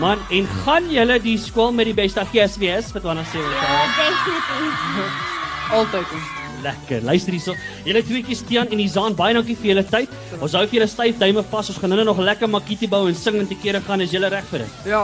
man, 0.00 0.18
en 0.30 0.46
gaan 0.64 0.88
julle 0.90 1.20
die 1.20 1.36
skool 1.38 1.72
met 1.72 1.86
die 1.86 1.94
beste 1.94 2.20
GSWS 2.32 2.90
vir 2.92 3.00
2017? 3.00 3.42
Ja, 3.42 3.86
definitief. 3.94 5.70
Altyd. 5.70 6.43
Lekker. 6.64 7.02
Luister 7.04 7.34
hierso. 7.36 7.54
Julle 7.84 8.00
tweeetjies 8.06 8.40
Tian 8.48 8.70
en 8.72 8.80
Izaan, 8.80 9.14
baie 9.18 9.34
dankie 9.36 9.56
vir 9.60 9.74
julle 9.74 9.84
tyd. 9.84 10.12
Ons 10.40 10.54
hou 10.56 10.62
vir 10.64 10.78
julle 10.80 10.88
styf 10.88 11.18
duime 11.20 11.42
vas. 11.50 11.68
Ons 11.70 11.78
gaan 11.82 11.92
nou 11.92 12.04
nog 12.08 12.22
lekker 12.24 12.48
makkie 12.48 12.88
bou 12.88 13.02
en 13.10 13.14
sing 13.18 13.36
en 13.42 13.46
te 13.50 13.58
kere 13.60 13.82
gaan 13.84 14.00
as 14.04 14.14
julle 14.14 14.30
reg 14.32 14.46
vir 14.50 14.64
dit. 14.64 14.78
Ja. 14.88 15.02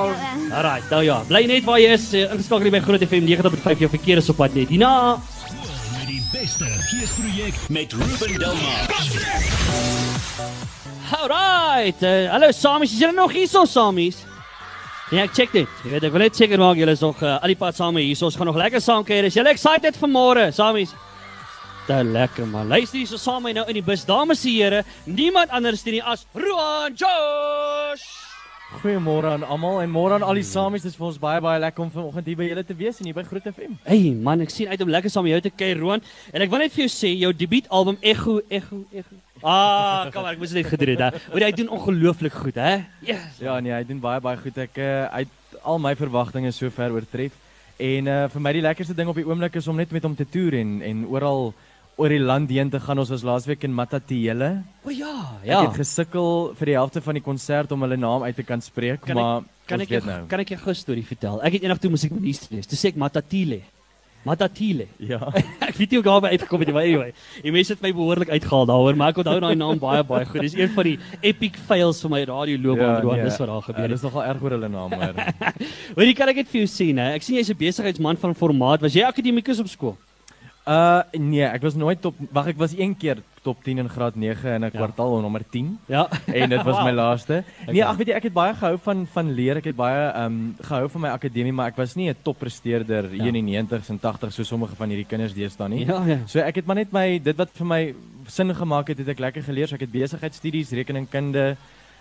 Alright, 0.57 0.89
nou 0.91 1.03
ja. 1.05 1.21
Bly 1.29 1.45
net 1.51 1.65
waar 1.69 1.79
jy 1.83 1.93
is. 1.99 2.09
eh, 2.15 2.27
Ingeskakel 2.33 2.71
hier 2.71 2.77
by 2.79 2.81
Groot 2.87 3.05
FM 3.07 3.29
90.5 3.29 3.85
jou 3.85 3.91
verkeer 3.93 4.19
is 4.25 4.31
op 4.33 4.41
pad 4.41 4.55
net. 4.57 4.69
Hierna. 4.73 5.19
Skool 5.45 5.77
met 5.99 6.09
die 6.09 6.23
beste 6.33 6.65
geesprojek 6.89 7.61
met 7.69 7.93
Ruben 7.93 8.39
Delmar. 8.41 10.01
Alright. 11.11 12.03
Uh, 12.03 12.31
hallo 12.31 12.51
Samies, 12.55 12.93
is 12.95 13.01
julle 13.03 13.13
nog 13.17 13.33
hierso 13.35 13.65
Samies? 13.67 14.23
Ja, 15.11 15.25
ek 15.27 15.33
check 15.35 15.51
dit. 15.53 15.71
Jy 15.85 15.91
weet 15.97 16.05
ek 16.07 16.13
wil 16.15 16.23
net 16.23 16.37
seker 16.39 16.61
maak 16.63 16.79
julle 16.79 16.93
is 16.95 17.01
nog 17.03 17.19
uh, 17.27 17.33
al 17.43 17.51
die 17.51 17.57
pad 17.59 17.75
saam 17.75 17.97
hier. 17.99 18.15
Ons 18.23 18.37
gaan 18.39 18.47
nog 18.47 18.59
lekker 18.61 18.81
saam 18.85 19.03
kuier. 19.05 19.27
Is 19.27 19.35
julle 19.35 19.51
excited 19.51 19.97
vir 19.99 20.11
môre, 20.13 20.45
Samies? 20.55 20.93
Te 21.91 22.05
lekker 22.07 22.47
man. 22.47 22.69
Luister 22.71 23.01
hierso 23.01 23.19
saam 23.19 23.43
met 23.43 23.51
my 23.51 23.53
nou 23.57 23.63
in 23.73 23.75
die 23.81 23.83
bus. 23.83 24.05
Dames 24.07 24.45
en 24.47 24.53
here, 24.55 24.83
niemand 25.11 25.51
anders 25.51 25.81
nie 25.83 25.99
as 25.99 26.21
Roan 26.39 26.95
Josh. 26.95 28.05
Goeiemôre 28.79 29.33
aan 29.33 29.43
almal 29.43 29.81
en 29.83 29.91
môre 29.91 30.15
aan 30.15 30.23
al 30.23 30.39
die 30.39 30.45
samies. 30.47 30.85
Dit 30.87 30.93
is 30.93 30.99
vir 31.01 31.09
ons 31.09 31.19
baie 31.19 31.41
baie 31.43 31.59
lekker 31.59 31.83
om 31.83 31.89
vanoggend 31.91 32.29
hier 32.31 32.39
by 32.39 32.47
julle 32.47 32.63
te 32.69 32.77
wees 32.79 33.01
en 33.03 33.09
hier 33.09 33.17
by 33.17 33.25
Groot 33.27 33.49
FM. 33.51 33.75
Hey 33.89 34.13
man, 34.15 34.45
ek 34.47 34.55
sien 34.55 34.71
uit 34.71 34.85
om 34.85 34.93
lekker 34.95 35.11
saam 35.11 35.27
met 35.27 35.35
jou 35.35 35.41
te 35.49 35.51
kuier 35.65 35.81
Roan 35.83 36.05
en 36.31 36.45
ek 36.47 36.53
wil 36.53 36.63
net 36.63 36.77
vir 36.77 36.85
jou 36.85 36.93
sê 36.95 37.11
jou 37.25 37.33
debuutalbum 37.41 37.99
Ego 38.13 38.37
Ego 38.47 38.79
Ego. 38.95 39.19
Ah, 39.43 40.07
kom 40.15 40.23
maar, 40.23 40.37
ek 40.37 40.45
moes 40.45 40.55
dit 40.55 40.71
gedoen 40.71 40.95
het. 40.95 41.19
Want 41.33 41.43
hy 41.43 41.51
doen 41.59 41.73
ongelooflik 41.75 42.37
goed, 42.39 42.61
hè? 42.63 42.85
Yes. 43.09 43.41
Ja 43.43 43.57
nee, 43.59 43.75
hy 43.75 43.83
doen 43.89 43.99
baie 44.05 44.23
baie 44.23 44.39
goed. 44.39 44.63
Ek 44.63 44.79
uh, 44.79 45.09
hy 45.11 45.25
al 45.67 45.83
my 45.83 45.97
verwagtinge 45.99 46.55
sover 46.55 46.95
oortref. 46.95 47.35
En 47.81 48.13
uh, 48.13 48.23
vir 48.31 48.47
my 48.47 48.55
die 48.55 48.63
lekkerste 48.63 48.95
ding 48.95 49.11
op 49.11 49.19
die 49.19 49.27
oomblik 49.27 49.59
is 49.59 49.67
om 49.73 49.83
net 49.83 49.91
met 49.91 50.07
hom 50.07 50.15
te 50.15 50.29
toer 50.29 50.61
en 50.61 50.79
en 50.87 51.03
oral 51.11 51.51
oor 52.01 52.09
die 52.09 52.19
land 52.21 52.51
heen 52.51 52.71
te 52.73 52.81
gaan. 52.81 52.99
Ons 52.99 53.11
was 53.13 53.23
laasweek 53.23 53.63
in 53.69 53.75
Matatiele. 53.77 54.63
O 54.85 54.91
ja, 54.91 55.13
Ja. 55.45 55.53
ja. 55.53 55.63
Ek 55.63 55.75
het 55.75 55.81
gesukkel 55.85 56.55
vir 56.57 56.67
die 56.73 56.75
helfte 56.79 57.01
van 57.05 57.15
die 57.15 57.23
konsert 57.23 57.73
om 57.73 57.83
hulle 57.85 57.97
naam 58.01 58.23
uit 58.25 58.37
te 58.37 58.43
kan 58.43 58.61
spreek, 58.61 59.01
Kan 59.03 59.17
ek- 59.19 59.23
maar 59.23 59.43
Kan 59.67 59.81
ons 59.81 59.83
ek 59.87 59.89
jou 59.91 60.01
weet 60.01 60.09
nou. 60.15 60.27
kan 60.27 60.41
ek 60.41 60.49
jou 60.49 60.59
'n 60.67 60.75
storie 60.75 61.05
vertel? 61.07 61.43
Ek 61.43 61.53
het 61.53 61.63
eendag 61.63 61.79
toe 61.79 61.91
musiek 61.91 62.13
lees. 62.21 62.67
Toe 62.67 62.77
sê 62.79 62.89
ek 62.89 62.97
Matatile. 62.97 63.61
Matatile. 64.23 64.85
Ja. 64.99 65.17
ek 65.69 65.77
weet 65.81 65.91
nie 65.91 65.97
hoe 66.01 66.05
daarby 66.05 66.29
uitgekom 66.37 66.59
het 66.61 66.69
nie, 66.69 66.75
maar 66.75 66.85
anyway. 66.85 67.13
Die 67.43 67.53
mense 67.53 67.73
het 67.73 67.81
my 67.81 67.93
behoorlik 67.93 68.29
uitgehaal 68.29 68.67
daaroor, 68.69 68.97
maar 68.97 69.09
ek 69.15 69.17
onthou 69.23 69.41
daai 69.41 69.55
naam 69.57 69.79
baie 69.81 70.03
baie 70.05 70.27
goed. 70.29 70.43
Dis 70.43 70.53
een 70.55 70.69
van 70.75 70.85
die 70.85 70.99
epic 71.23 71.57
fails 71.57 72.01
van 72.03 72.11
my 72.11 72.25
radioloopbaan, 72.29 73.01
Roan. 73.03 73.25
Dis 73.25 73.39
wat 73.39 73.49
daar 73.49 73.63
gebeur 73.63 73.81
Ja, 73.81 73.89
het. 73.89 73.91
dis 73.97 74.03
nogal 74.03 74.25
erg 74.25 74.43
oor 74.43 74.51
hulle 74.51 74.69
naam 74.69 74.93
hoor. 74.93 75.15
Hoorie, 75.97 76.15
kan 76.15 76.29
ek 76.29 76.37
dit 76.37 76.49
vir 76.49 76.61
jou 76.61 76.69
sê, 76.69 76.93
né? 76.95 77.15
Ek 77.15 77.23
sien 77.23 77.37
jy's 77.37 77.49
'n 77.49 77.57
besigheidsman 77.57 78.17
van 78.19 78.35
formaat. 78.35 78.81
Was 78.83 78.93
jy 78.93 79.05
akademikus 79.09 79.59
op 79.61 79.69
skool? 79.69 79.97
Uh 80.71 81.01
nee, 81.19 81.43
ek 81.43 81.65
was 81.67 81.75
nooit 81.75 81.99
top 82.01 82.15
wag 82.31 82.47
ek 82.53 82.59
was 82.61 82.77
een 82.79 82.93
keer 82.95 83.19
top 83.43 83.59
10 83.65 83.79
in 83.83 83.89
graad 83.91 84.15
9 84.15 84.53
in 84.55 84.61
'n 84.61 84.65
Ja. 84.65 84.71
kwartaal 84.71 85.21
nommer 85.21 85.43
10 85.51 85.79
Ja. 85.89 86.07
en 86.27 86.49
dit 86.51 86.63
was 86.63 86.77
my 86.85 86.93
Wow. 86.93 86.95
laaste. 86.95 87.43
Nee, 87.67 87.81
Okay. 87.83 87.91
ag 87.91 87.97
weet 87.97 88.07
jy 88.07 88.15
ek 88.15 88.23
het 88.23 88.33
baie 88.33 88.55
gehou 88.55 88.79
van 88.79 89.07
van 89.07 89.33
leer. 89.35 89.57
Ek 89.57 89.65
het 89.65 89.77
baie 89.77 90.13
ehm 90.13 90.25
um, 90.27 90.57
gehou 90.63 90.89
van 90.89 91.01
my 91.01 91.09
akademie, 91.09 91.53
maar 91.53 91.67
ek 91.69 91.77
was 91.77 91.95
nie 91.97 92.09
'n 92.11 92.17
toppresteerder 92.23 93.09
hier 93.11 93.35
in 93.35 93.45
die 93.47 93.57
90s 93.59 93.89
en 93.91 93.99
80s 93.99 94.35
so 94.35 94.43
sommige 94.45 94.77
van 94.77 94.89
hierdie 94.89 95.07
kinders 95.09 95.35
deesdae 95.35 95.69
nie. 95.69 95.87
Ja, 95.87 96.05
ja. 96.07 96.19
So 96.27 96.39
ek 96.39 96.55
het 96.55 96.67
maar 96.67 96.77
net 96.77 96.93
my 96.93 97.19
dit 97.19 97.37
wat 97.37 97.51
vir 97.53 97.67
my 97.67 97.95
sin 98.29 98.55
gemaak 98.55 98.89
het, 98.89 98.99
het 98.99 99.09
ek 99.09 99.19
lekker 99.19 99.43
geleer. 99.43 99.67
So 99.69 99.75
ek 99.75 99.81
het 99.81 99.91
besigheidstudies, 99.93 100.71
rekeningkunde, 100.71 101.57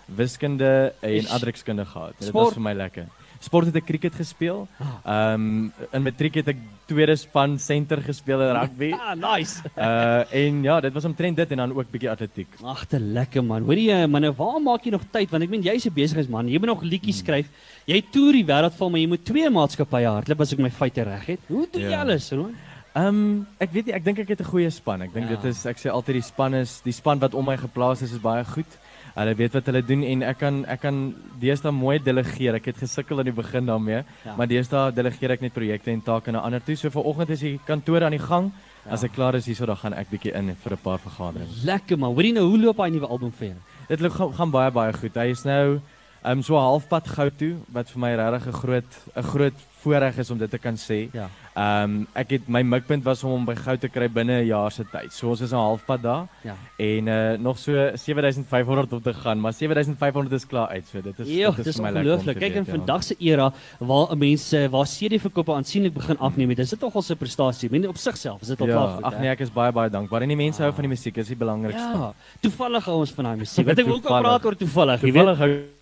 wiskunde 0.06 0.92
en 1.02 1.26
aardrykskunde 1.28 1.84
gehad. 1.86 2.14
Dit 2.18 2.28
Sport? 2.28 2.44
was 2.44 2.54
vir 2.54 2.62
my 2.62 2.72
lekker. 2.74 3.06
Sport 3.40 3.70
het 3.70 3.76
ek 3.80 3.86
cricket 3.88 4.14
gespeel. 4.14 4.66
Ehm 5.04 5.34
um, 5.34 5.72
in 5.96 6.02
matriek 6.04 6.34
het 6.34 6.48
ek 6.52 6.58
tweede 6.90 7.14
span 7.16 7.54
center 7.58 8.02
gespeel 8.04 8.42
in 8.44 8.50
rugby. 8.56 8.90
Ah, 9.00 9.14
nice. 9.16 9.62
Uh 9.76 10.24
en 10.42 10.62
ja, 10.62 10.80
dit 10.80 10.92
was 10.92 11.04
omtrent 11.08 11.36
dit 11.36 11.50
en 11.50 11.56
dan 11.56 11.72
ook 11.72 11.90
bietjie 11.90 12.10
atletiek. 12.10 12.48
Ag, 12.62 12.84
te 12.86 13.00
lekker 13.00 13.42
man. 13.44 13.62
Hoorie, 13.64 13.88
uh, 13.94 14.04
man, 14.06 14.20
nou, 14.26 14.34
waar 14.36 14.60
maak 14.60 14.84
jy 14.84 14.90
nog 14.92 15.06
tyd? 15.10 15.30
Want 15.30 15.42
ek 15.42 15.48
meen 15.50 15.62
jy's 15.64 15.86
'n 15.88 15.94
besigheidsman. 15.94 16.48
Jy 16.52 16.58
moet 16.58 16.68
nog 16.74 16.82
liedjies 16.82 17.20
Hmm. 17.20 17.26
skryf. 17.26 17.46
Jy 17.86 18.02
toer 18.12 18.32
die 18.32 18.44
wêreld 18.44 18.74
vol, 18.76 18.90
maar 18.90 19.00
jy 19.00 19.08
moet 19.08 19.24
twee 19.24 19.48
maatskappye 19.50 20.06
hardloop 20.06 20.40
as 20.40 20.52
ek 20.52 20.58
my 20.58 20.70
feite 20.70 21.02
reg 21.02 21.26
het. 21.26 21.40
Hoe 21.48 21.66
doen 21.72 21.82
jy 21.82 21.90
Ja. 21.90 22.00
alles, 22.02 22.30
Roan? 22.32 22.54
Ehm 22.92 23.06
um, 23.06 23.46
ek 23.62 23.70
weet 23.72 23.86
nie, 23.86 23.94
ek 23.94 24.04
dink 24.04 24.18
ek 24.18 24.28
het 24.28 24.40
'n 24.40 24.50
goeie 24.50 24.70
span. 24.70 25.02
Ek 25.02 25.12
dink 25.14 25.30
Ja. 25.30 25.36
dit 25.36 25.44
is 25.44 25.64
ek 25.66 25.76
sê 25.78 25.90
altyd 25.90 26.14
die 26.14 26.22
span 26.22 26.54
is 26.54 26.80
die 26.82 26.92
span 26.92 27.18
wat 27.20 27.34
om 27.34 27.44
my 27.46 27.56
geplaas 27.56 28.02
is 28.02 28.12
is 28.12 28.18
baie 28.18 28.44
goed. 28.44 28.66
Hulle 29.14 29.34
weet 29.34 29.52
wat 29.52 29.66
hulle 29.66 29.82
doen 29.82 30.02
en 30.02 30.22
ek 30.22 30.38
kan 30.38 30.64
ek 30.66 30.80
kan 30.80 31.14
deesdae 31.40 31.70
mooi 31.72 31.98
delegeer. 31.98 32.54
Ek 32.54 32.64
het 32.66 32.76
gesukkel 32.78 33.18
aan 33.18 33.24
die 33.24 33.32
begin 33.32 33.66
daarmee, 33.66 34.04
Ja. 34.24 34.34
maar 34.36 34.46
deesdae 34.46 34.92
delegeer 34.92 35.30
ek 35.30 35.40
net 35.40 35.52
projekte 35.52 35.90
en 35.90 36.00
take 36.02 36.32
na 36.32 36.40
ander 36.40 36.60
toe. 36.64 36.74
So 36.76 36.90
vanoggend 36.90 37.30
is 37.30 37.40
die 37.40 37.60
kantoor 37.66 38.02
aan 38.04 38.10
die 38.12 38.18
gang. 38.18 38.50
Ja. 38.86 38.92
As 38.92 39.04
ek 39.04 39.12
klaar 39.12 39.34
is 39.34 39.46
hierso 39.46 39.66
dan 39.66 39.76
gaan 39.76 39.92
ek 39.94 40.10
bietjie 40.10 40.32
in 40.34 40.56
vir 40.56 40.72
'n 40.72 40.78
paar 40.82 40.98
vergaderings. 40.98 41.62
Lekker 41.64 41.96
man. 41.98 42.14
Hoorie 42.14 42.32
nou, 42.32 42.48
hoe 42.48 42.58
loop 42.58 42.78
hy 42.78 42.88
nuwe 42.90 43.06
album 43.08 43.30
vir 43.32 43.48
jou? 43.48 43.56
Dit 43.88 44.00
loop 44.00 44.12
gaan, 44.12 44.32
gaan 44.34 44.50
baie 44.50 44.70
baie 44.70 44.92
goed. 44.92 45.14
Hy 45.14 45.30
is 45.30 45.44
nou 45.44 45.80
ehm 46.22 46.32
um, 46.38 46.42
so 46.42 46.54
halfpad 46.56 47.08
goud 47.08 47.38
toe 47.38 47.54
wat 47.72 47.88
vir 47.90 48.00
my 48.00 48.14
regtig 48.14 48.46
'n 48.46 48.52
groot 48.52 48.90
'n 49.16 49.22
groot 49.22 49.54
voorreg 49.80 50.18
is 50.18 50.30
om 50.30 50.36
dit 50.38 50.50
te 50.50 50.58
kan 50.58 50.74
sê. 50.76 51.08
Ja. 51.12 51.28
Ehm 51.56 51.84
um, 51.90 52.06
ek 52.14 52.30
het 52.30 52.48
my 52.48 52.60
mikpunt 52.62 53.02
was 53.04 53.24
om 53.24 53.30
hom 53.30 53.44
by 53.46 53.54
goud 53.54 53.80
te 53.80 53.88
kry 53.88 54.08
binne 54.08 54.42
'n 54.42 54.46
jaar 54.46 54.70
se 54.70 54.84
tyd. 54.84 55.12
So 55.12 55.28
ons 55.30 55.40
is 55.40 55.50
nou 55.50 55.60
halfpad 55.62 56.02
daar 56.02 56.26
Ja. 56.44 56.54
en 56.78 57.06
uh, 57.06 57.38
nog 57.38 57.58
so 57.58 57.72
7500 57.94 58.92
om 58.92 59.00
te 59.02 59.14
gaan, 59.14 59.40
maar 59.40 59.52
7500 59.52 60.32
is 60.34 60.46
klaar 60.46 60.68
uit. 60.68 60.86
So 60.86 61.00
dit 61.00 61.18
is 61.18 61.28
Ja, 61.28 61.50
dit 61.50 61.64
dis 61.64 61.76
vir 61.76 61.82
my 61.84 61.90
lekker 61.90 62.12
ongelooflik. 62.12 62.38
Kyk 62.38 62.54
in 62.54 62.64
ja. 62.66 62.70
vandag 62.76 63.02
se 63.04 63.14
era 63.18 63.52
waar 63.78 64.12
'n 64.12 64.18
mens 64.18 64.52
eh, 64.52 64.66
waar 64.68 64.84
CD-verkope 64.86 65.52
aansienlik 65.52 65.94
begin 65.94 66.18
afneem 66.18 66.48
het, 66.50 66.58
is 66.58 66.70
dit 66.70 66.78
tog 66.80 66.94
al 66.94 67.02
'n 67.08 67.16
prestasie. 67.16 67.70
Meen 67.70 67.88
op 67.88 67.96
sigself 67.96 68.40
is 68.42 68.48
dit 68.48 68.60
al 68.60 68.66
Ja, 68.66 68.72
klaar 68.72 68.88
goed. 68.88 69.04
ag 69.04 69.18
nee, 69.18 69.30
ek 69.30 69.40
is 69.40 69.50
baie 69.52 69.72
baie 69.72 69.90
dankbaar. 69.90 70.22
En 70.22 70.28
die 70.28 70.36
mense 70.36 70.62
hou 70.62 70.72
van 70.72 70.82
die 70.82 70.88
musiek, 70.90 71.16
is 71.16 71.26
die 71.28 71.36
belangrikste. 71.36 71.78
Ja, 71.94 72.12
toevallig 72.40 72.84
hou 72.84 72.98
ons 72.98 73.10
van 73.12 73.24
daai 73.24 73.36
musiek. 73.36 73.64
Want 73.70 73.78
ek 73.78 73.86
ook 73.86 73.92
al 73.92 74.00
Toevallig. 74.00 74.22
praat 74.22 74.44
oor 74.44 74.56
toevallig, 74.56 75.00
jy 75.00 75.12
weet. 75.12 75.14
Toevallig 75.14 75.38
hou 75.38 75.79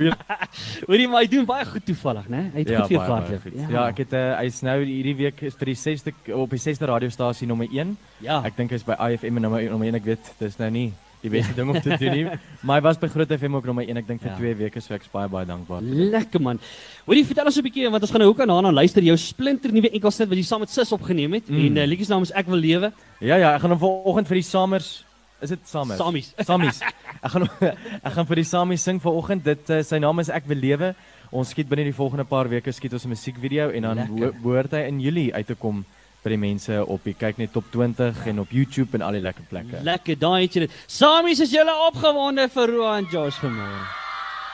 Hoorie, 0.88 1.08
maar 1.08 1.22
hy 1.24 1.28
doen 1.30 1.44
baie 1.48 1.64
goed 1.68 1.84
toevallig, 1.86 2.28
né? 2.32 2.42
Hy 2.54 2.58
het 2.64 2.68
Ja, 2.72 2.80
goed 2.80 2.88
vir 2.88 2.96
jou 2.96 3.04
gehardloop. 3.04 3.42
goed. 3.42 3.58
Ja, 3.74 3.84
ek 3.90 3.98
het 4.04 4.12
uh, 4.16 4.24
hy's 4.40 4.62
nou 4.66 4.78
hierdie 4.84 5.16
week 5.16 5.42
is 5.42 5.54
vir 5.60 5.66
die 5.72 5.76
6ste 5.78 6.14
op 6.34 6.50
die 6.56 6.58
6ste 6.62 6.88
radiostasie 6.90 7.46
nommer 7.50 7.68
1. 7.70 7.96
ja. 8.24 8.40
Ek 8.44 8.56
dink 8.56 8.70
hy's 8.70 8.84
by 8.86 8.96
IFM 9.12 9.36
en 9.36 9.42
nommer 9.48 9.62
nommer 9.70 9.86
1. 9.92 9.94
Ek 10.00 10.04
weet 10.04 10.32
dis 10.40 10.58
nou 10.58 10.70
nie 10.70 10.90
die 11.20 11.28
beste 11.28 11.52
ding 11.52 11.68
om 11.68 11.76
te 11.76 11.98
doen 12.00 12.12
nie, 12.16 12.22
maar 12.64 12.78
hy 12.80 12.84
was 12.86 12.96
by 12.96 13.06
Groot 13.12 13.28
FM 13.28 13.52
ook 13.58 13.66
nommer 13.68 13.84
1 13.84 13.98
ek 14.00 14.06
dink 14.08 14.22
vir 14.22 14.30
Ja. 14.30 14.36
2 14.38 14.54
weke 14.56 14.80
so 14.80 14.94
ek's 14.96 15.10
baie 15.12 15.28
baie 15.28 15.44
dankbaar. 15.44 15.82
Lekker 15.84 16.40
man. 16.40 16.56
Hoorie, 17.04 17.26
vertel 17.28 17.44
ons 17.50 17.58
'n 17.60 17.62
bietjie 17.66 17.90
want 17.92 18.02
ons 18.02 18.10
gaan 18.10 18.20
nou 18.24 18.30
ook 18.32 18.40
aan 18.40 18.48
daarna 18.48 18.72
luister 18.72 19.02
jou 19.04 19.16
splinter 19.20 19.70
nuwe 19.72 19.90
enkelsnit 19.92 20.28
wat 20.32 20.38
jy 20.40 20.44
saam 20.48 20.60
met 20.64 20.70
Sis 20.72 20.92
opgeneem 20.96 21.34
het 21.36 21.50
Mm. 21.50 21.66
en 21.66 21.76
uh, 21.76 21.84
liedjie 21.86 22.06
se 22.06 22.12
naam 22.12 22.22
is 22.24 22.32
Ek 22.32 22.46
wil 22.46 22.56
lewe. 22.56 22.92
Ja 23.20 23.36
ja, 23.36 23.52
ek 23.54 23.60
gaan 23.60 23.70
hom 23.76 23.78
vanoggend 23.84 24.28
vir 24.28 24.34
die 24.40 24.48
Samers 24.48 25.04
is 25.42 25.48
dit 25.54 25.60
Samers? 25.64 25.98
Samies. 25.98 26.32
Samies. 26.50 26.80
Ek 27.22 27.30
gaan 27.34 27.48
ek 28.06 28.12
gaan 28.14 28.26
vir 28.26 28.36
die 28.36 28.44
Samies 28.48 28.82
sing 28.82 29.00
vanoggend. 29.00 29.44
Dit 29.44 29.70
uh, 29.70 29.82
sy 29.82 29.98
naam 29.98 30.18
is 30.20 30.28
Ek 30.28 30.46
wil 30.46 30.56
lewe. 30.60 30.94
Ons 31.30 31.50
skiet 31.54 31.68
binne 31.70 31.84
die 31.86 31.94
volgende 31.94 32.24
paar 32.24 32.48
weke 32.50 32.72
skiet 32.72 32.92
ons 32.92 33.04
'n 33.06 33.12
musiekvideo 33.14 33.70
en 33.70 33.82
dan 33.82 33.98
beho- 34.08 34.32
behoort 34.42 34.72
hy 34.72 34.86
in 34.88 35.00
Julie 35.00 35.30
uit 35.34 35.46
te 35.46 35.54
kom 35.54 35.84
by 36.24 36.28
die 36.34 36.36
mense 36.42 36.74
op 36.84 37.04
die 37.04 37.14
kyk 37.14 37.38
net 37.38 37.52
top 37.52 37.64
20 37.72 38.26
en 38.26 38.40
op 38.40 38.50
YouTube 38.52 38.92
en 38.98 39.02
al 39.02 39.12
die 39.12 39.22
lekker 39.24 39.44
plekke. 39.48 39.80
Lekker, 39.82 40.18
daai 40.20 40.42
het 40.42 40.52
jy 40.54 40.60
dit. 40.66 40.70
Samies 40.86 41.40
is 41.40 41.50
julle 41.54 41.72
opgewonde 41.88 42.48
vir 42.52 42.66
Roan 42.76 43.06
Josh 43.12 43.38
vanmôre. 43.40 43.99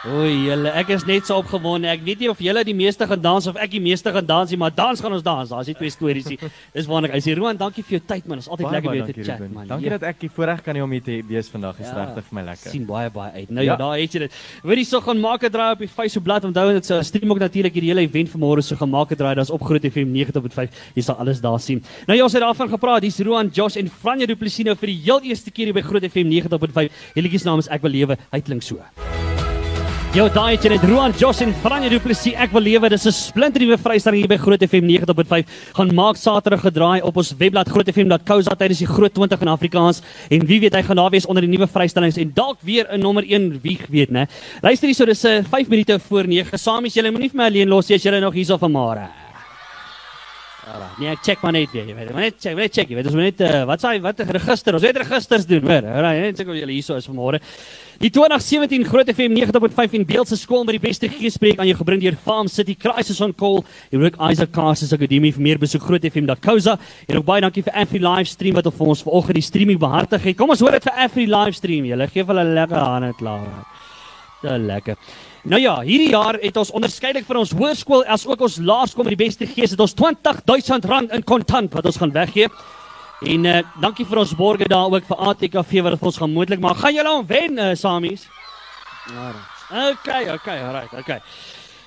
Oei, 0.04 0.44
julle, 0.44 0.70
ek 0.76 0.90
is 0.94 1.02
net 1.08 1.24
so 1.26 1.34
opgewonde. 1.40 1.88
Ek 1.90 2.02
weet 2.04 2.20
nie 2.20 2.28
of 2.30 2.38
julle 2.38 2.60
die 2.68 2.74
meeste 2.76 3.06
gaan 3.08 3.18
dans 3.24 3.46
of 3.50 3.56
ek 3.58 3.72
die 3.72 3.80
meeste 3.82 4.12
gaan 4.14 4.26
dans 4.28 4.50
nie, 4.52 4.58
maar 4.60 4.70
dans 4.76 5.00
gaan 5.02 5.14
ons 5.16 5.22
dans. 5.24 5.48
Daar's 5.50 5.66
nie 5.66 5.74
twee 5.74 5.90
stories 5.90 6.28
nie. 6.30 6.36
Dis 6.76 6.86
wonderlik. 6.86 7.16
Hy 7.16 7.22
sê 7.24 7.34
Roan, 7.34 7.56
dankie 7.58 7.82
vir 7.82 7.96
jou 7.96 8.02
tyd 8.12 8.28
man. 8.28 8.38
Dit 8.38 8.44
is 8.46 8.50
altyd 8.52 8.66
Baie, 8.68 8.74
lekker 8.76 8.90
baie 8.92 9.00
te 9.00 9.06
dankie, 9.08 9.24
chat 9.26 9.40
Ruben. 9.40 9.54
man. 9.56 9.66
Dankie 9.72 9.88
Ja. 9.88 9.96
dat 9.96 10.04
ek 10.12 10.20
die 10.20 10.30
voorreg 10.36 10.60
kan 10.62 10.76
hê 10.78 10.82
om 10.84 10.92
hier 10.94 11.02
te 11.02 11.16
wees 11.26 11.48
vandag. 11.50 11.80
Dis 11.80 11.88
Ja. 11.90 11.96
regtig 12.04 12.28
vir 12.28 12.36
my 12.38 12.44
lekker. 12.52 12.70
sien 12.76 12.84
baie 12.86 13.10
baie 13.10 13.32
uit. 13.40 13.50
Nou 13.50 13.64
ja, 13.64 13.72
Ja. 13.72 13.76
daar 13.80 13.96
het 13.98 14.12
jy 14.14 14.18
dit. 14.26 14.32
Weet 14.62 14.78
jy 14.78 14.84
so 14.84 15.00
gaan 15.00 15.18
maak 15.20 15.42
'n 15.42 15.50
draai 15.50 15.72
op 15.72 15.78
die 15.82 15.88
Facebook 15.88 16.24
bladsy. 16.24 16.46
Onthou 16.46 16.72
dit 16.72 16.86
se 16.86 17.02
stream 17.02 17.30
ook 17.32 17.38
natuurlik 17.40 17.72
hierdie 17.74 17.90
hele 17.90 18.02
event 18.06 18.28
vanmôre 18.30 18.62
so 18.62 18.76
gaan 18.76 18.90
maak 18.90 19.10
'n 19.10 19.16
draai. 19.16 19.34
Daar's 19.34 19.50
op 19.50 19.62
Groot 19.64 19.82
FM 19.82 20.12
90.5. 20.12 20.70
Jy 20.94 21.02
sal 21.02 21.16
alles 21.16 21.40
daar 21.40 21.58
sien. 21.58 21.82
Nou 22.06 22.16
ja, 22.16 22.22
ons 22.22 22.32
het 22.32 22.42
daarvan 22.42 22.68
gepraat. 22.68 23.00
Dis 23.02 23.18
Roan, 23.18 23.48
Josh 23.52 23.76
en 23.76 23.88
Franja 23.88 24.26
Du 24.26 24.36
Plessis 24.36 24.64
nou 24.64 24.76
vir 24.76 24.86
die 24.86 25.00
heel 25.02 25.20
eerste 25.22 25.50
keer 25.50 25.64
hier 25.66 25.74
by 25.74 25.80
Groot 25.82 26.04
FM 26.04 26.28
90.5. 26.28 26.92
Die 27.14 27.22
liedjie 27.22 27.38
se 27.40 27.46
naam 27.48 27.58
is 27.58 27.66
Ek 27.68 27.82
wil 27.82 27.90
lewe. 27.90 28.16
Hy 28.30 28.40
klink 28.40 28.62
so. 28.62 28.76
Jou 30.16 30.30
daai 30.32 30.54
jy 30.56 30.70
net 30.72 30.84
Roan 30.88 31.12
Josh 31.20 31.42
en 31.44 31.50
Franja 31.60 31.90
Du 31.92 31.98
Plessis 32.00 32.32
ek 32.40 32.54
wil 32.56 32.64
lewe. 32.64 32.88
Dis 32.88 33.04
'n 33.04 33.12
splinternuwe 33.12 33.76
vrystelling 33.76 34.22
hier 34.22 34.28
by 34.28 34.38
Groot 34.40 34.62
FM 34.64 34.88
90.5 34.88 35.44
gaan 35.76 35.94
maak 35.94 36.16
Saterdag 36.16 36.62
gedraai 36.62 37.02
op 37.02 37.18
ons 37.18 37.34
webblad 37.36 37.68
grootfm.co.za 37.68 38.56
tydens 38.56 38.78
die 38.78 38.86
Groot 38.86 39.12
20 39.12 39.42
in 39.42 39.48
Afrikaans. 39.48 40.00
En 40.30 40.46
wie 40.46 40.60
weet 40.60 40.74
hy 40.74 40.82
gaan 40.82 40.96
daar 40.96 41.10
wees 41.10 41.26
onder 41.26 41.42
die 41.42 41.50
nuwe 41.50 41.66
vrystellings. 41.68 42.16
En 42.16 42.32
dalk 42.32 42.56
weer 42.62 42.86
'n 42.88 43.00
nommer 43.00 43.24
1 43.28 43.60
wie 43.60 43.78
weet 43.90 44.10
né? 44.10 44.26
Luister 44.62 44.88
hierso 44.88 45.04
dis 45.04 45.22
'n 45.22 45.44
5 45.44 45.68
minute 45.68 46.00
voor 46.08 46.26
9 46.26 46.58
samies 46.58 46.94
julle 46.94 47.10
moenie 47.10 47.28
vir 47.28 47.36
my 47.36 47.44
alleen 47.44 47.68
los 47.68 47.88
nie. 47.88 47.96
As 47.96 48.02
julle 48.02 48.20
nog 48.20 48.32
hierso 48.32 48.56
van 48.56 48.72
Alraai. 50.66 50.94
Nee, 50.98 51.10
ek 51.14 51.20
check 51.22 51.42
maar 51.46 51.52
net 51.54 51.70
weer, 51.70 51.84
jy 51.86 51.94
weet. 51.94 52.08
Maar 52.10 52.24
net 52.24 52.38
check, 52.42 52.56
net 52.58 52.72
check, 52.74 52.88
jy 52.90 52.96
weet. 52.98 53.06
Ons 53.06 53.14
moet 53.14 53.28
net 53.28 53.42
uh, 53.46 53.58
wat 53.68 53.82
sê 53.84 53.92
wat 54.02 54.22
register? 54.34 54.74
Ons 54.74 54.82
weet 54.82 54.96
registers 54.98 55.44
doen, 55.46 55.62
hoor. 55.62 55.86
Alraai, 55.92 56.24
net 56.24 56.40
check 56.40 56.50
of 56.50 56.58
julle 56.58 56.74
hierso 56.74 56.96
is 56.98 57.06
vanmôre. 57.06 57.38
Die 58.02 58.10
2017 58.10 58.82
Groot 58.88 59.12
FM 59.12 59.36
90.5 59.38 59.94
en 60.00 60.06
Beeldse 60.08 60.38
skool 60.40 60.66
met 60.66 60.74
die 60.76 60.82
beste 60.82 61.08
geespreek 61.12 61.62
aan 61.62 61.70
jou 61.70 61.78
gebring 61.78 62.02
deur 62.02 62.18
Farm 62.24 62.50
City 62.50 62.74
Crisis 62.74 63.22
on 63.24 63.34
Call. 63.38 63.62
Jy 63.94 64.02
ook 64.02 64.18
Isaac 64.26 64.50
Carses 64.56 64.92
Akademie 64.96 65.30
vir 65.36 65.46
meer 65.46 65.62
besoek 65.62 65.86
grootfm.co.za. 65.86 66.76
En 67.06 67.20
ook 67.20 67.28
baie 67.30 67.46
dankie 67.46 67.64
vir 67.68 67.78
Afri 67.84 68.02
Livestream 68.02 68.58
wat 68.58 68.66
vir 68.66 68.90
ons 68.96 69.06
vanoggend 69.06 69.38
die 69.38 69.46
streaming 69.46 69.80
behartig 69.80 70.26
het. 70.32 70.40
Kom 70.40 70.50
ons 70.50 70.66
hoor 70.66 70.74
dit 70.76 70.90
vir 70.90 71.00
Afri 71.06 71.30
Livestream. 71.30 71.86
Julle 71.92 72.10
gee 72.10 72.26
vir 72.26 72.34
hulle 72.34 72.58
lekker 72.58 72.82
hande 72.82 73.14
klaar. 73.22 73.48
Te 74.42 74.58
lekker. 74.66 74.98
Nou 75.46 75.60
ja, 75.62 75.76
hierdie 75.86 76.10
jaar 76.10 76.34
het 76.42 76.56
ons 76.58 76.72
onderskeidelik 76.74 77.26
vir 77.28 77.38
ons 77.38 77.52
hoërskool 77.54 78.00
as 78.10 78.24
ook 78.26 78.40
ons 78.42 78.56
laerskool 78.58 79.06
met 79.06 79.14
die 79.14 79.20
beste 79.20 79.46
gees 79.46 79.70
het 79.70 79.82
ons 79.82 79.94
R20000 79.94 81.14
in 81.14 81.22
kontant 81.22 81.76
wat 81.76 81.86
ons 81.86 82.00
gaan 82.02 82.14
weggee. 82.14 82.48
En 83.22 83.46
uh, 83.46 83.60
dankie 83.80 84.06
vir 84.08 84.20
ons 84.24 84.32
borgers 84.36 84.72
daar 84.72 84.90
ook 84.90 85.06
vir 85.06 85.22
ATKV 85.30 85.84
wat 85.86 85.94
dit 85.94 86.02
vir 86.02 86.10
ons 86.10 86.18
gaan 86.18 86.34
moontlik 86.34 86.64
maak. 86.64 86.80
Gaan 86.82 86.98
julle 86.98 87.12
hom 87.14 87.28
wen 87.30 87.62
uh, 87.62 87.68
Samies? 87.78 88.26
Okay, 89.70 90.26
okay, 90.34 90.58
alright, 90.66 90.92
okay. 90.98 91.20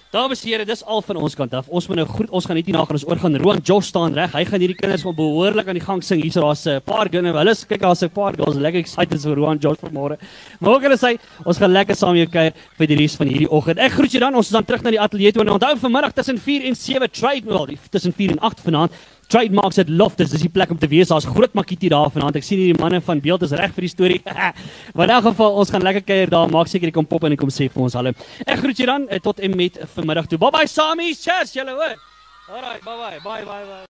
Dames 0.09 0.39
en 0.41 0.49
here, 0.49 0.63
dis 0.65 0.79
al 0.89 1.03
van 1.05 1.19
ons 1.21 1.35
kant 1.37 1.51
af. 1.53 1.67
Ons 1.69 1.85
moet 1.85 1.99
nou 1.99 2.05
groet. 2.09 2.31
Ons 2.33 2.47
gaan 2.49 2.57
net 2.57 2.65
hierna 2.65 2.81
gaan 2.81 2.97
ons 2.97 3.03
oor 3.05 3.19
gaan. 3.21 3.35
Roan 3.43 3.59
Josh 3.61 3.91
staan 3.91 4.15
reg. 4.17 4.31
Hy 4.33 4.41
gaan 4.49 4.63
hierdie 4.63 4.77
kinders 4.79 5.03
wel 5.05 5.13
behoorlik 5.19 5.69
aan 5.69 5.77
die 5.77 5.83
gang 5.85 6.01
sing. 6.01 6.23
Hierso 6.23 6.41
daar's 6.41 6.65
'n 6.65 6.81
paar 6.81 7.09
kinders. 7.13 7.37
Hulle 7.37 7.51
is 7.51 7.61
kyk 7.63 7.81
daar's 7.81 8.01
'n 8.01 8.09
paar 8.09 8.33
girls 8.33 8.55
lekker 8.55 8.79
excited 8.79 9.21
vir 9.21 9.35
Roan 9.35 9.59
Josh 9.59 9.77
vanmôre. 9.77 10.17
Maar 10.59 10.73
ook 10.73 10.81
hulle 10.81 10.97
sê 10.97 11.19
ons 11.45 11.57
gaan 11.57 11.71
lekker 11.71 11.95
saam 11.95 12.15
jou 12.15 12.25
kuier 12.25 12.53
vir 12.79 12.87
die 12.87 12.95
res 12.95 13.15
van 13.17 13.27
hierdie 13.27 13.51
oggend. 13.51 13.77
Ek 13.77 13.91
groet 13.91 14.11
julle 14.11 14.25
dan. 14.25 14.35
Ons 14.35 14.47
is 14.47 14.51
dan 14.51 14.65
terug 14.65 14.81
na 14.81 14.89
die 14.89 14.99
ateljee 14.99 15.31
toe. 15.31 15.45
Onthou 15.45 15.77
vanmiddag 15.77 16.13
tussen 16.13 16.39
4 16.39 16.65
en 16.65 16.75
7 16.75 17.11
trade 17.11 17.45
wel 17.45 17.67
tussen 17.91 18.11
4 18.11 18.31
en 18.31 18.39
8 18.39 18.61
vanaand. 18.61 18.91
Trademarks 19.29 19.77
at 19.77 19.89
Loftus, 19.93 20.31
dis 20.33 20.41
die 20.41 20.49
plek 20.49 20.71
om 20.73 20.79
te 20.81 20.89
wees. 20.89 21.11
Daar's 21.11 21.27
groot 21.29 21.53
makietie 21.57 21.91
daar 21.93 22.09
vanaand. 22.13 22.39
Ek 22.39 22.47
sien 22.47 22.61
hierdie 22.61 22.79
manne 22.81 23.01
van 23.05 23.21
beeld 23.21 23.45
is 23.45 23.53
reg 23.57 23.75
vir 23.75 23.85
die 23.85 23.91
storie. 23.91 24.21
maar 24.95 25.05
in 25.05 25.15
elk 25.19 25.27
geval, 25.29 25.59
ons 25.61 25.73
gaan 25.73 25.85
lekker 25.85 26.05
kuier 26.07 26.33
daar. 26.33 26.49
Maak 26.49 26.71
seker 26.71 26.89
jy 26.89 26.95
kom 26.97 27.09
pop 27.09 27.27
en 27.29 27.37
kom 27.37 27.53
sê 27.53 27.69
vir 27.69 27.85
ons 27.85 27.97
hallo. 27.99 28.15
Ek 28.45 28.63
groet 28.63 28.81
julle 28.81 28.95
dan 28.95 29.05
eh, 29.13 29.21
tot 29.21 29.43
en 29.45 29.57
met 29.59 29.77
vanmiddag 29.93 30.31
toe. 30.31 30.41
Bye 30.41 30.55
bye 30.57 30.71
Samies. 30.71 31.21
Cheers 31.21 31.53
julle 31.59 31.77
hoor. 31.77 31.93
Alright, 32.49 32.81
bye 32.81 32.97
bye. 32.97 33.21
Bye 33.21 33.45
bye 33.45 33.63
bye. 33.69 33.85